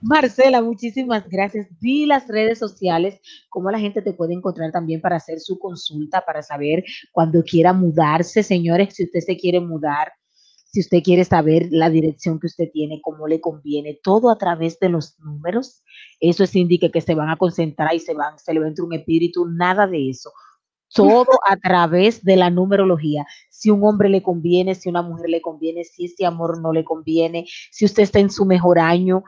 [0.00, 1.66] Marcela, muchísimas gracias.
[1.80, 6.24] Di las redes sociales, cómo la gente te puede encontrar también para hacer su consulta,
[6.24, 8.42] para saber cuando quiera mudarse.
[8.42, 10.12] Señores, si usted se quiere mudar,
[10.72, 14.78] si usted quiere saber la dirección que usted tiene, cómo le conviene, todo a través
[14.78, 15.82] de los números.
[16.20, 18.68] Eso es indica que se van a concentrar y se van, se le va a
[18.68, 20.30] entrar un espíritu, nada de eso.
[20.94, 23.26] Todo a través de la numerología.
[23.50, 26.84] Si un hombre le conviene, si una mujer le conviene, si ese amor no le
[26.84, 29.24] conviene, si usted está en su mejor año,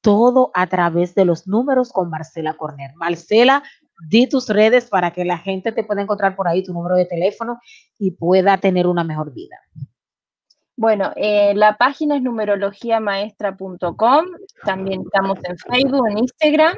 [0.00, 2.90] todo a través de los números con Marcela Corner.
[2.96, 3.62] Marcela,
[4.08, 7.06] di tus redes para que la gente te pueda encontrar por ahí tu número de
[7.06, 7.58] teléfono
[7.98, 9.56] y pueda tener una mejor vida.
[10.76, 14.26] Bueno, eh, la página es numerologiamaestra.com,
[14.64, 16.76] también estamos en Facebook, en Instagram,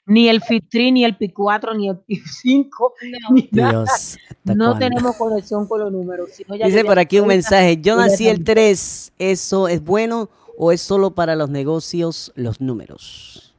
[0.07, 3.35] ni- el FIT3, ni el P4, ni el P5, no.
[3.35, 3.71] ni nada.
[3.71, 3.89] Dios.
[3.91, 4.79] ¿hasta No cuándo?
[4.79, 6.31] tenemos conexión con los números.
[6.59, 7.77] ya Dice por aquí un mensaje.
[7.81, 8.45] Yo nací el también.
[8.57, 9.12] 3.
[9.19, 13.55] ¿Eso es bueno o es solo para los negocios los números?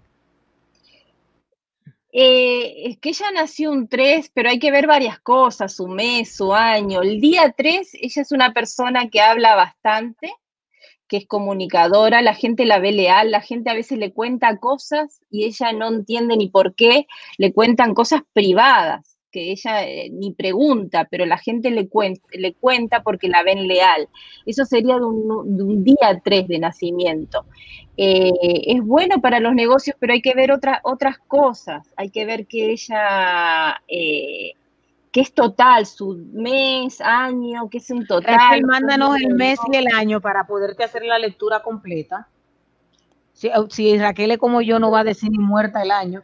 [2.11, 6.35] Eh, es que ella nació un 3, pero hay que ver varias cosas, su mes,
[6.35, 7.01] su año.
[7.01, 10.31] El día 3, ella es una persona que habla bastante,
[11.07, 15.21] que es comunicadora, la gente la ve leal, la gente a veces le cuenta cosas
[15.29, 20.31] y ella no entiende ni por qué, le cuentan cosas privadas que ella eh, ni
[20.31, 24.07] pregunta, pero la gente le, cuen- le cuenta porque la ven leal.
[24.45, 27.45] Eso sería de un, día 3 de nacimiento.
[27.97, 28.31] Eh,
[28.67, 31.87] es bueno para los negocios, pero hay que ver otra- otras cosas.
[31.97, 34.53] Hay que ver que ella, eh,
[35.17, 38.35] que es total, su mes, año, que es un total.
[38.35, 42.27] Raquel, mándanos el mes y el año para poderte hacer la lectura completa.
[43.33, 46.21] Si, si Raquel es como yo, no va a decir ni muerta el año.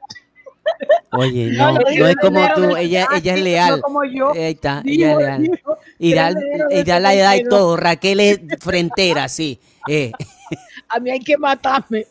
[1.11, 3.75] Oye, No, es como tú, ella, ella es leal.
[3.77, 4.31] no como yo.
[4.31, 5.41] Ahí está, Digo, ella es leal.
[5.41, 6.31] digo, Y da,
[6.69, 7.49] y da la edad y 72.
[7.49, 7.77] todo.
[7.77, 9.59] Raquel es frentera, sí.
[9.89, 10.11] eh.
[10.89, 12.05] A mí hay que matarme.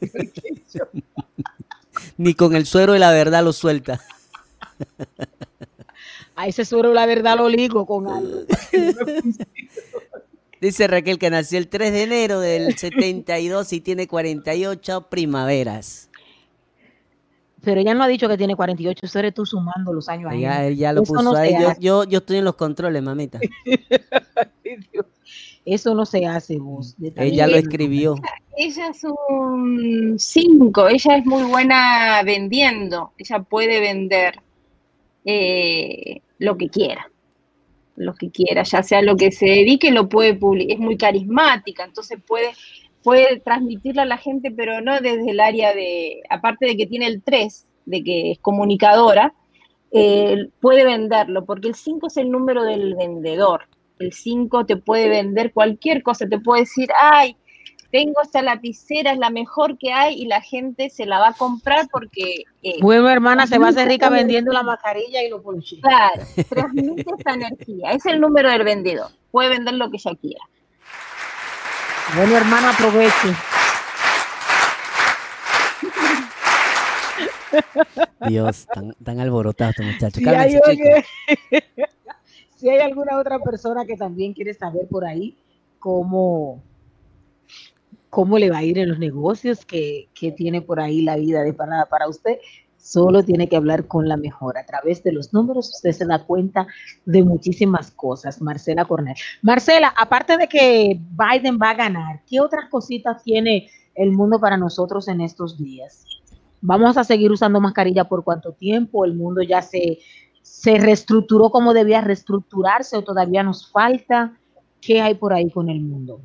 [0.74, 0.88] yo-
[2.16, 4.00] Ni con el suero de la verdad lo suelta.
[6.42, 8.40] A ese suero la verdad lo ligo con algo.
[10.60, 16.10] Dice Raquel que nació el 3 de enero del 72 y tiene 48 primaveras.
[17.62, 20.40] Pero ella no ha dicho que tiene 48, eso eres tú sumando los años ahí.
[20.40, 21.52] Ya, él ya lo Eso puso no se ahí.
[21.52, 23.38] Yo, yo, yo estoy en los controles, mamita.
[25.64, 26.96] Eso no se hace vos.
[27.14, 28.16] Ella lo escribió.
[28.56, 34.42] Ella es un 5, ella es muy buena vendiendo, ella puede vender
[35.24, 37.10] eh, lo que quiera,
[37.96, 41.84] lo que quiera, ya sea lo que se dedique, lo puede publicar, es muy carismática,
[41.84, 42.50] entonces puede,
[43.02, 47.06] puede transmitirle a la gente, pero no desde el área de, aparte de que tiene
[47.06, 49.34] el 3, de que es comunicadora,
[49.92, 53.68] eh, puede venderlo, porque el 5 es el número del vendedor.
[53.98, 57.36] El 5 te puede vender cualquier cosa, te puede decir, ay,
[57.92, 61.32] tengo esta lapicera, es la mejor que hay y la gente se la va a
[61.34, 62.44] comprar porque...
[62.62, 65.78] eh, Bueno, hermana, se va a hacer rica vendiendo la mascarilla y los ponches.
[65.80, 70.44] Claro, transmite esa energía, es el número del vendedor, puede vender lo que ella quiera.
[72.16, 73.28] Bueno, hermana, aproveche.
[78.26, 80.18] Dios, tan, tan alborotado este muchacho.
[80.18, 81.60] Si Cálmense, hay,
[82.56, 85.36] si hay alguna otra persona que también quiere saber por ahí
[85.78, 86.62] cómo,
[88.12, 91.42] cómo le va a ir en los negocios que, que tiene por ahí la vida
[91.42, 92.36] de parada para usted,
[92.76, 94.58] solo tiene que hablar con la mejor.
[94.58, 96.66] A través de los números usted se da cuenta
[97.06, 98.42] de muchísimas cosas.
[98.42, 99.16] Marcela Cornell.
[99.40, 104.58] Marcela, aparte de que Biden va a ganar, ¿qué otras cositas tiene el mundo para
[104.58, 106.04] nosotros en estos días?
[106.60, 109.06] ¿Vamos a seguir usando mascarilla por cuánto tiempo?
[109.06, 110.00] ¿El mundo ya se,
[110.42, 114.38] se reestructuró como debía reestructurarse o todavía nos falta?
[114.82, 116.20] ¿Qué hay por ahí con el mundo?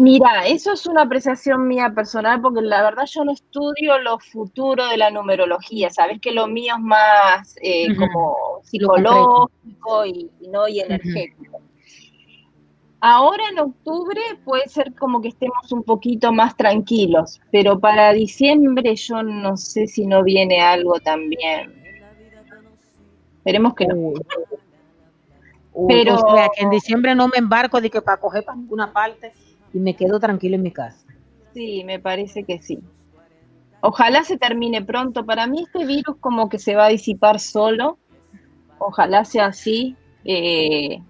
[0.00, 4.86] Mira, eso es una apreciación mía personal porque la verdad yo no estudio lo futuro
[4.86, 10.66] de la numerología, sabes que lo mío es más eh, como psicológico y, y no
[10.68, 11.60] y energético.
[13.02, 18.96] Ahora en octubre puede ser como que estemos un poquito más tranquilos, pero para diciembre
[18.96, 21.74] yo no sé si no viene algo también.
[23.36, 23.94] Esperemos que no.
[23.96, 24.20] Uy.
[25.72, 28.56] Uy, Pero- o sea, que en diciembre no me embarco de que para coger para
[28.56, 29.32] ninguna parte
[29.72, 31.06] y me quedo tranquilo en mi casa.
[31.54, 32.78] Sí, me parece que sí.
[33.80, 35.24] Ojalá se termine pronto.
[35.24, 37.98] Para mí este virus como que se va a disipar solo.
[38.78, 39.96] Ojalá sea así.
[40.24, 41.00] eh,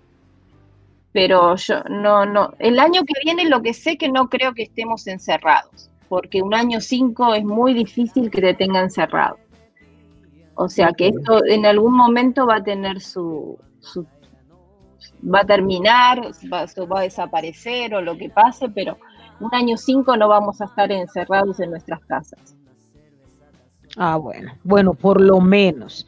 [1.12, 2.52] pero yo no, no.
[2.58, 6.54] El año que viene lo que sé que no creo que estemos encerrados, porque un
[6.54, 9.38] año 5 es muy difícil que te tenga encerrado.
[10.54, 14.06] O sea que esto en algún momento va a tener su, su
[15.22, 16.20] va a terminar,
[16.52, 18.98] va, va a desaparecer o lo que pase, pero
[19.40, 22.56] un año 5 no vamos a estar encerrados en nuestras casas.
[23.96, 24.52] Ah, bueno.
[24.62, 26.06] Bueno, por lo menos,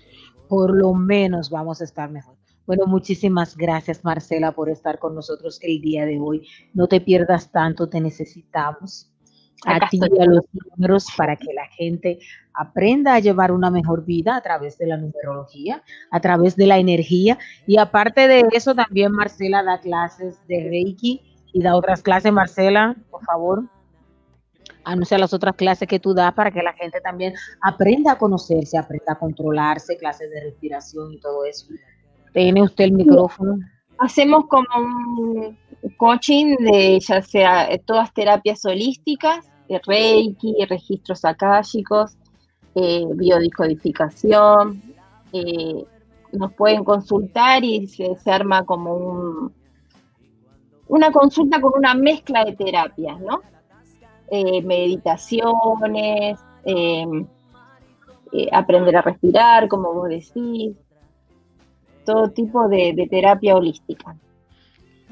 [0.48, 2.36] por lo menos vamos a estar mejor.
[2.66, 6.46] Bueno, muchísimas gracias, Marcela, por estar con nosotros el día de hoy.
[6.74, 9.11] No te pierdas tanto, te necesitamos.
[9.64, 10.44] A ti y a los
[10.76, 12.18] números para que la gente
[12.54, 16.78] aprenda a llevar una mejor vida a través de la numerología, a través de la
[16.78, 17.38] energía.
[17.66, 21.20] Y aparte de eso, también Marcela da clases de Reiki
[21.52, 22.32] y da otras clases.
[22.32, 23.64] Marcela, por favor,
[24.84, 28.78] anuncia las otras clases que tú das para que la gente también aprenda a conocerse,
[28.78, 31.66] aprenda a controlarse, clases de respiración y todo eso.
[32.32, 33.58] Tiene usted el micrófono.
[33.98, 35.58] Hacemos como un
[35.96, 42.16] coaching de ya sea todas terapias holísticas, Reiki, registros akáshicos,
[42.74, 44.82] eh, biodicodificación.
[45.32, 45.84] eh,
[46.32, 49.52] nos pueden consultar y se, se arma como un,
[50.88, 53.42] una consulta con una mezcla de terapias, ¿no?
[54.30, 56.38] Eh, meditaciones,
[58.50, 60.74] aprender a respirar, como vos decís,
[62.06, 64.16] todo tipo de terapia holística.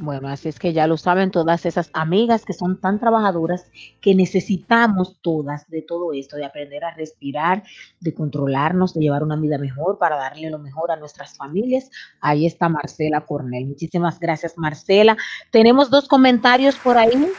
[0.00, 3.66] Bueno, así es que ya lo saben todas esas amigas que son tan trabajadoras
[4.00, 7.64] que necesitamos todas de todo esto, de aprender a respirar,
[8.00, 11.90] de controlarnos, de llevar una vida mejor para darle lo mejor a nuestras familias.
[12.22, 13.66] Ahí está Marcela Cornell.
[13.66, 15.18] Muchísimas gracias, Marcela.
[15.50, 17.30] Tenemos dos comentarios por ahí.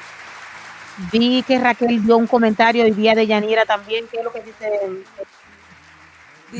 [1.11, 4.05] Vi que Raquel dio un comentario y vi a de Yanira también.
[4.11, 4.69] ¿Qué es lo que dice?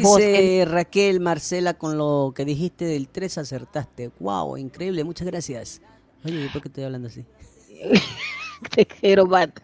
[0.01, 4.09] Vos, Dice Raquel Marcela con lo que dijiste del 3 acertaste.
[4.19, 5.81] Wow, increíble, muchas gracias.
[6.23, 7.25] Oye, ¿y ¿por qué estoy hablando así?
[8.75, 9.63] Te quiero matar.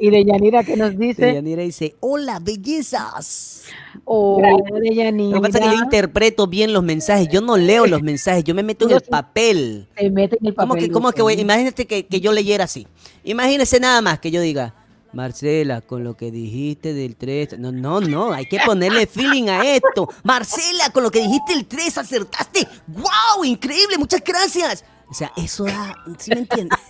[0.00, 3.64] Y de Yanira que nos dice, Yanira dice, hola, bellezas.
[4.06, 7.58] oh, de Lo Yanira, que pasa es que yo interpreto bien los mensajes, yo no
[7.58, 9.86] leo los mensajes, yo me meto en el papel.
[9.98, 10.68] se mete en el papel.
[10.68, 11.34] ¿Cómo que, de cómo que voy?
[11.34, 12.86] Imagínate que, que yo leyera así.
[13.22, 14.74] Imagínese nada más que yo diga,
[15.12, 17.58] Marcela, con lo que dijiste del 3.
[17.58, 20.08] No, no, no, hay que ponerle feeling a esto.
[20.22, 22.66] Marcela, con lo que dijiste el 3, acertaste.
[22.86, 23.44] ¡Wow!
[23.44, 24.84] Increíble, muchas gracias.
[25.08, 25.94] O sea, eso da.
[26.18, 26.78] ¿Sí me entiendes?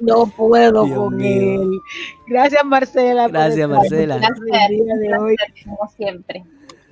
[0.00, 1.62] No puedo Dios con mío.
[1.62, 1.70] él.
[2.26, 3.24] Gracias, Marcela.
[3.24, 4.16] por Gracias, estar Marcela.
[4.16, 5.36] el día de hoy.
[5.64, 6.44] como siempre.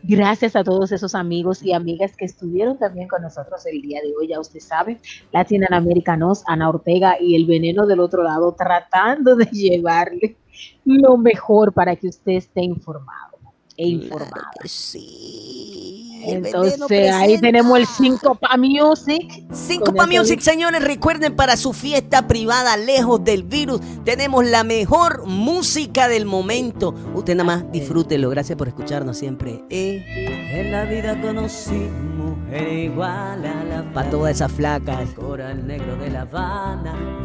[0.03, 4.13] Gracias a todos esos amigos y amigas que estuvieron también con nosotros el día de
[4.19, 4.29] hoy.
[4.29, 5.01] Ya usted sabe,
[5.31, 10.37] Latin Americanos, Ana Ortega y el veneno del otro lado, tratando de llevarle
[10.85, 13.39] lo mejor para que usted esté informado
[13.77, 14.51] e informada.
[14.65, 16.02] Sí.
[16.25, 19.45] El veneno Entonces ahí tenemos el 5 pa Music.
[19.53, 24.45] Cinco Con pa eso Music, señores, recuerden para su fiesta privada lejos del virus, tenemos
[24.47, 26.95] la mejor música del momento.
[27.15, 29.65] Usted nada más disfrútelo, gracias por escucharnos siempre.
[29.71, 35.11] Eh, en la vida conocí mujer igual a la Para todas esas flacas.
[35.11, 37.23] Coral negro de La Habana.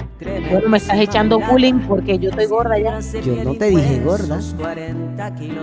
[0.49, 2.99] Bueno, me estás echando bullying porque yo estoy gorda ya.
[3.21, 4.39] Yo no te dije gorda.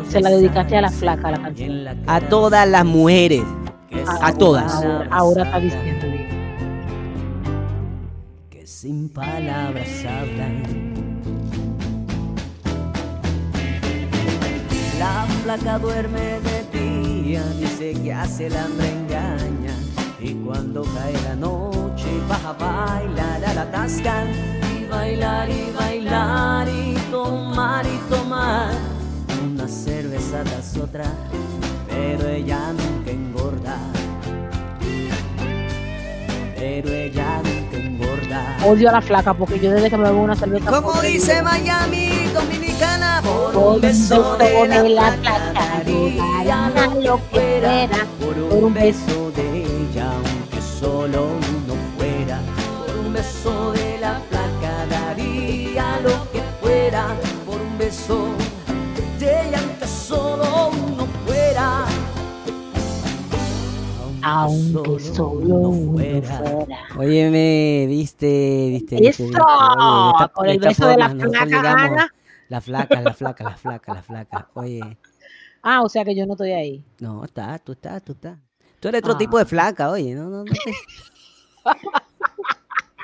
[0.08, 1.88] Se la dedicaste a la flaca la canción.
[2.06, 3.23] A todas las mujeres.
[3.26, 4.70] A todas.
[4.74, 6.06] Ahora, ahora está diciendo
[8.50, 10.62] que sin palabras hablan.
[14.98, 19.74] La flaca duerme de día, dice que hace el hambre engaña.
[20.20, 24.24] Y cuando cae la noche baja a bailar a la tasca.
[24.78, 28.74] Y bailar y bailar y tomar y tomar.
[29.42, 31.04] Una cerveza tras otra,
[31.88, 32.83] pero ella nunca
[36.74, 38.56] Pero ella nunca engorda.
[38.66, 40.72] Odio a la flaca porque yo desde que me bebo una cerveza.
[40.72, 48.36] Como dice Miami, Dominicana, por un beso de la flaca, daría lo que fuera, por
[48.60, 52.40] un beso de ella, aunque solo uno fuera,
[52.84, 57.14] por un beso de la flaca daría lo que fuera,
[57.46, 58.26] por un beso
[59.20, 60.73] de ella, aunque solo
[64.24, 66.40] Aunque solo uno fuera.
[66.98, 69.22] Óyeme, viste, viste, viste, viste.
[69.24, 72.14] Oye, esta- Por el beso de la flaca, Ana.
[72.48, 74.48] La flaca, la flaca, la flaca, la flaca.
[74.54, 74.98] Oye,
[75.62, 76.84] Ah, o sea que yo no estoy ahí.
[77.00, 78.36] no, está, tú estás, tú estás.
[78.80, 79.18] Tú eres otro Ah.
[79.18, 80.44] tipo de flaca, oye, no, no, no.
[80.44, 80.52] te-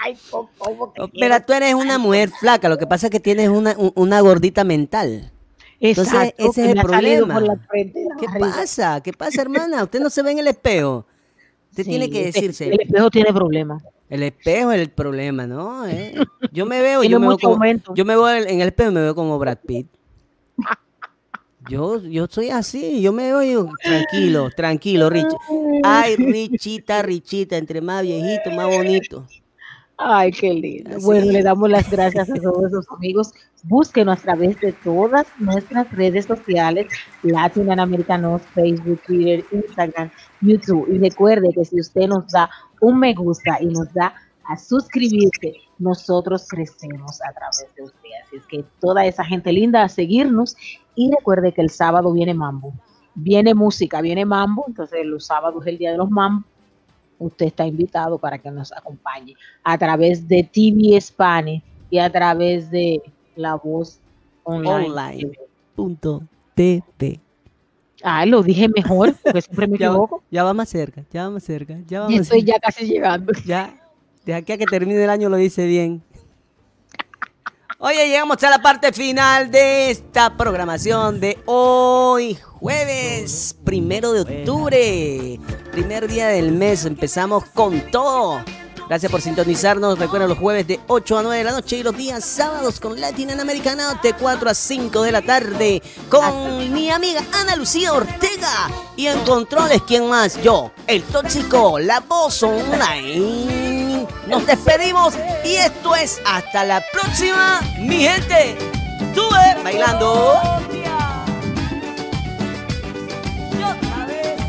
[0.03, 1.09] Ay, ¿cómo- te Oh?
[1.19, 4.21] Pero tú eres una mujer flaca, lo que pasa es que tienes una, un- una
[4.21, 5.31] gordita mental.
[5.79, 7.35] Entonces, Exacto, ese que es el problema.
[7.35, 9.01] por la frente, ¿Qué pasa?
[9.03, 9.83] ¿Qué pasa, hermana?
[9.83, 11.07] Usted no se ve en el espejo.
[11.71, 12.69] Usted Sí, tiene que decirse.
[12.69, 13.83] El espejo tiene problemas.
[14.09, 15.87] El espejo es el problema, ¿no?
[15.87, 16.15] Eh,
[16.53, 17.65] Yo me veo, yo me veo, como,
[17.95, 19.87] yo me veo en el espejo y me veo como Brad Pitt.
[21.69, 25.29] Yo, yo soy así, yo me veo tranquilo, tranquilo, Rich.
[25.85, 29.27] Ay, Richita, Richita, entre más viejito, más bonito.
[30.03, 30.97] Ay, qué lindo.
[30.97, 31.33] Así Bueno, es.
[31.33, 33.33] le damos las gracias a todos esos amigos.
[33.65, 36.87] Búsquenos a través de todas nuestras redes sociales,
[37.23, 40.89] Latinoamericanos, Facebook, Twitter, Instagram, YouTube.
[40.91, 42.49] Y recuerde que si usted nos da
[42.81, 44.15] un me gusta y nos da
[44.49, 48.09] a suscribirse, nosotros crecemos a través de usted.
[48.27, 50.57] Así es que toda esa gente linda a seguirnos.
[50.95, 52.73] Y recuerde que el sábado viene Mambo.
[53.15, 54.65] Viene música, viene Mambo.
[54.67, 56.47] Entonces los sábados es el día de los Mambo
[57.21, 62.69] usted está invitado para que nos acompañe a través de TV Spanish y a través
[62.71, 63.01] de
[63.37, 64.01] La Voz
[64.43, 64.87] Online.
[64.91, 65.33] Online.
[65.77, 66.23] Punto
[66.55, 67.21] TV.
[68.03, 70.23] Ah, lo dije mejor, porque siempre me Ya, va- equivoco.
[70.31, 72.53] ya va más cerca, ya va más cerca, ya va más estoy cerca.
[72.55, 73.33] ya casi llegando.
[73.45, 73.75] Ya,
[74.25, 76.03] de aquí a que termine el año lo dice bien.
[77.83, 85.41] Oye, llegamos a la parte final de esta programación de hoy, jueves primero de octubre,
[85.73, 86.85] primer día del mes.
[86.85, 88.45] Empezamos con todo.
[88.87, 89.99] Gracias por sintonizarnos.
[89.99, 93.01] Recuerden los jueves de 8 a 9 de la noche y los días sábados con
[93.01, 98.71] Latinoamericana de 4 a 5 de la tarde con mi amiga Ana Lucía Ortega.
[98.95, 100.39] Y en controles, ¿quién más?
[100.43, 103.80] Yo, el tóxico, la voz online.
[104.27, 105.15] Nos despedimos
[105.45, 108.57] y esto es hasta la próxima, mi gente.
[109.15, 110.41] Tuve bailando.
[113.53, 114.41] Y otra vez.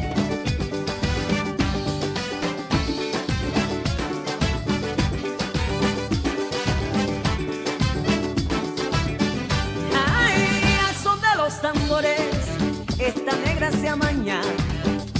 [9.93, 12.19] Ay, al son de los tambores,
[12.99, 14.41] esta negra se amaña.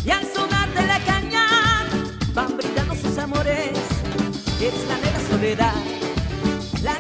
[0.06, 1.46] Y al sonar de la caña,
[2.34, 3.81] van brindando sus amores
[4.68, 5.74] es la de la soledad.
[6.84, 6.94] La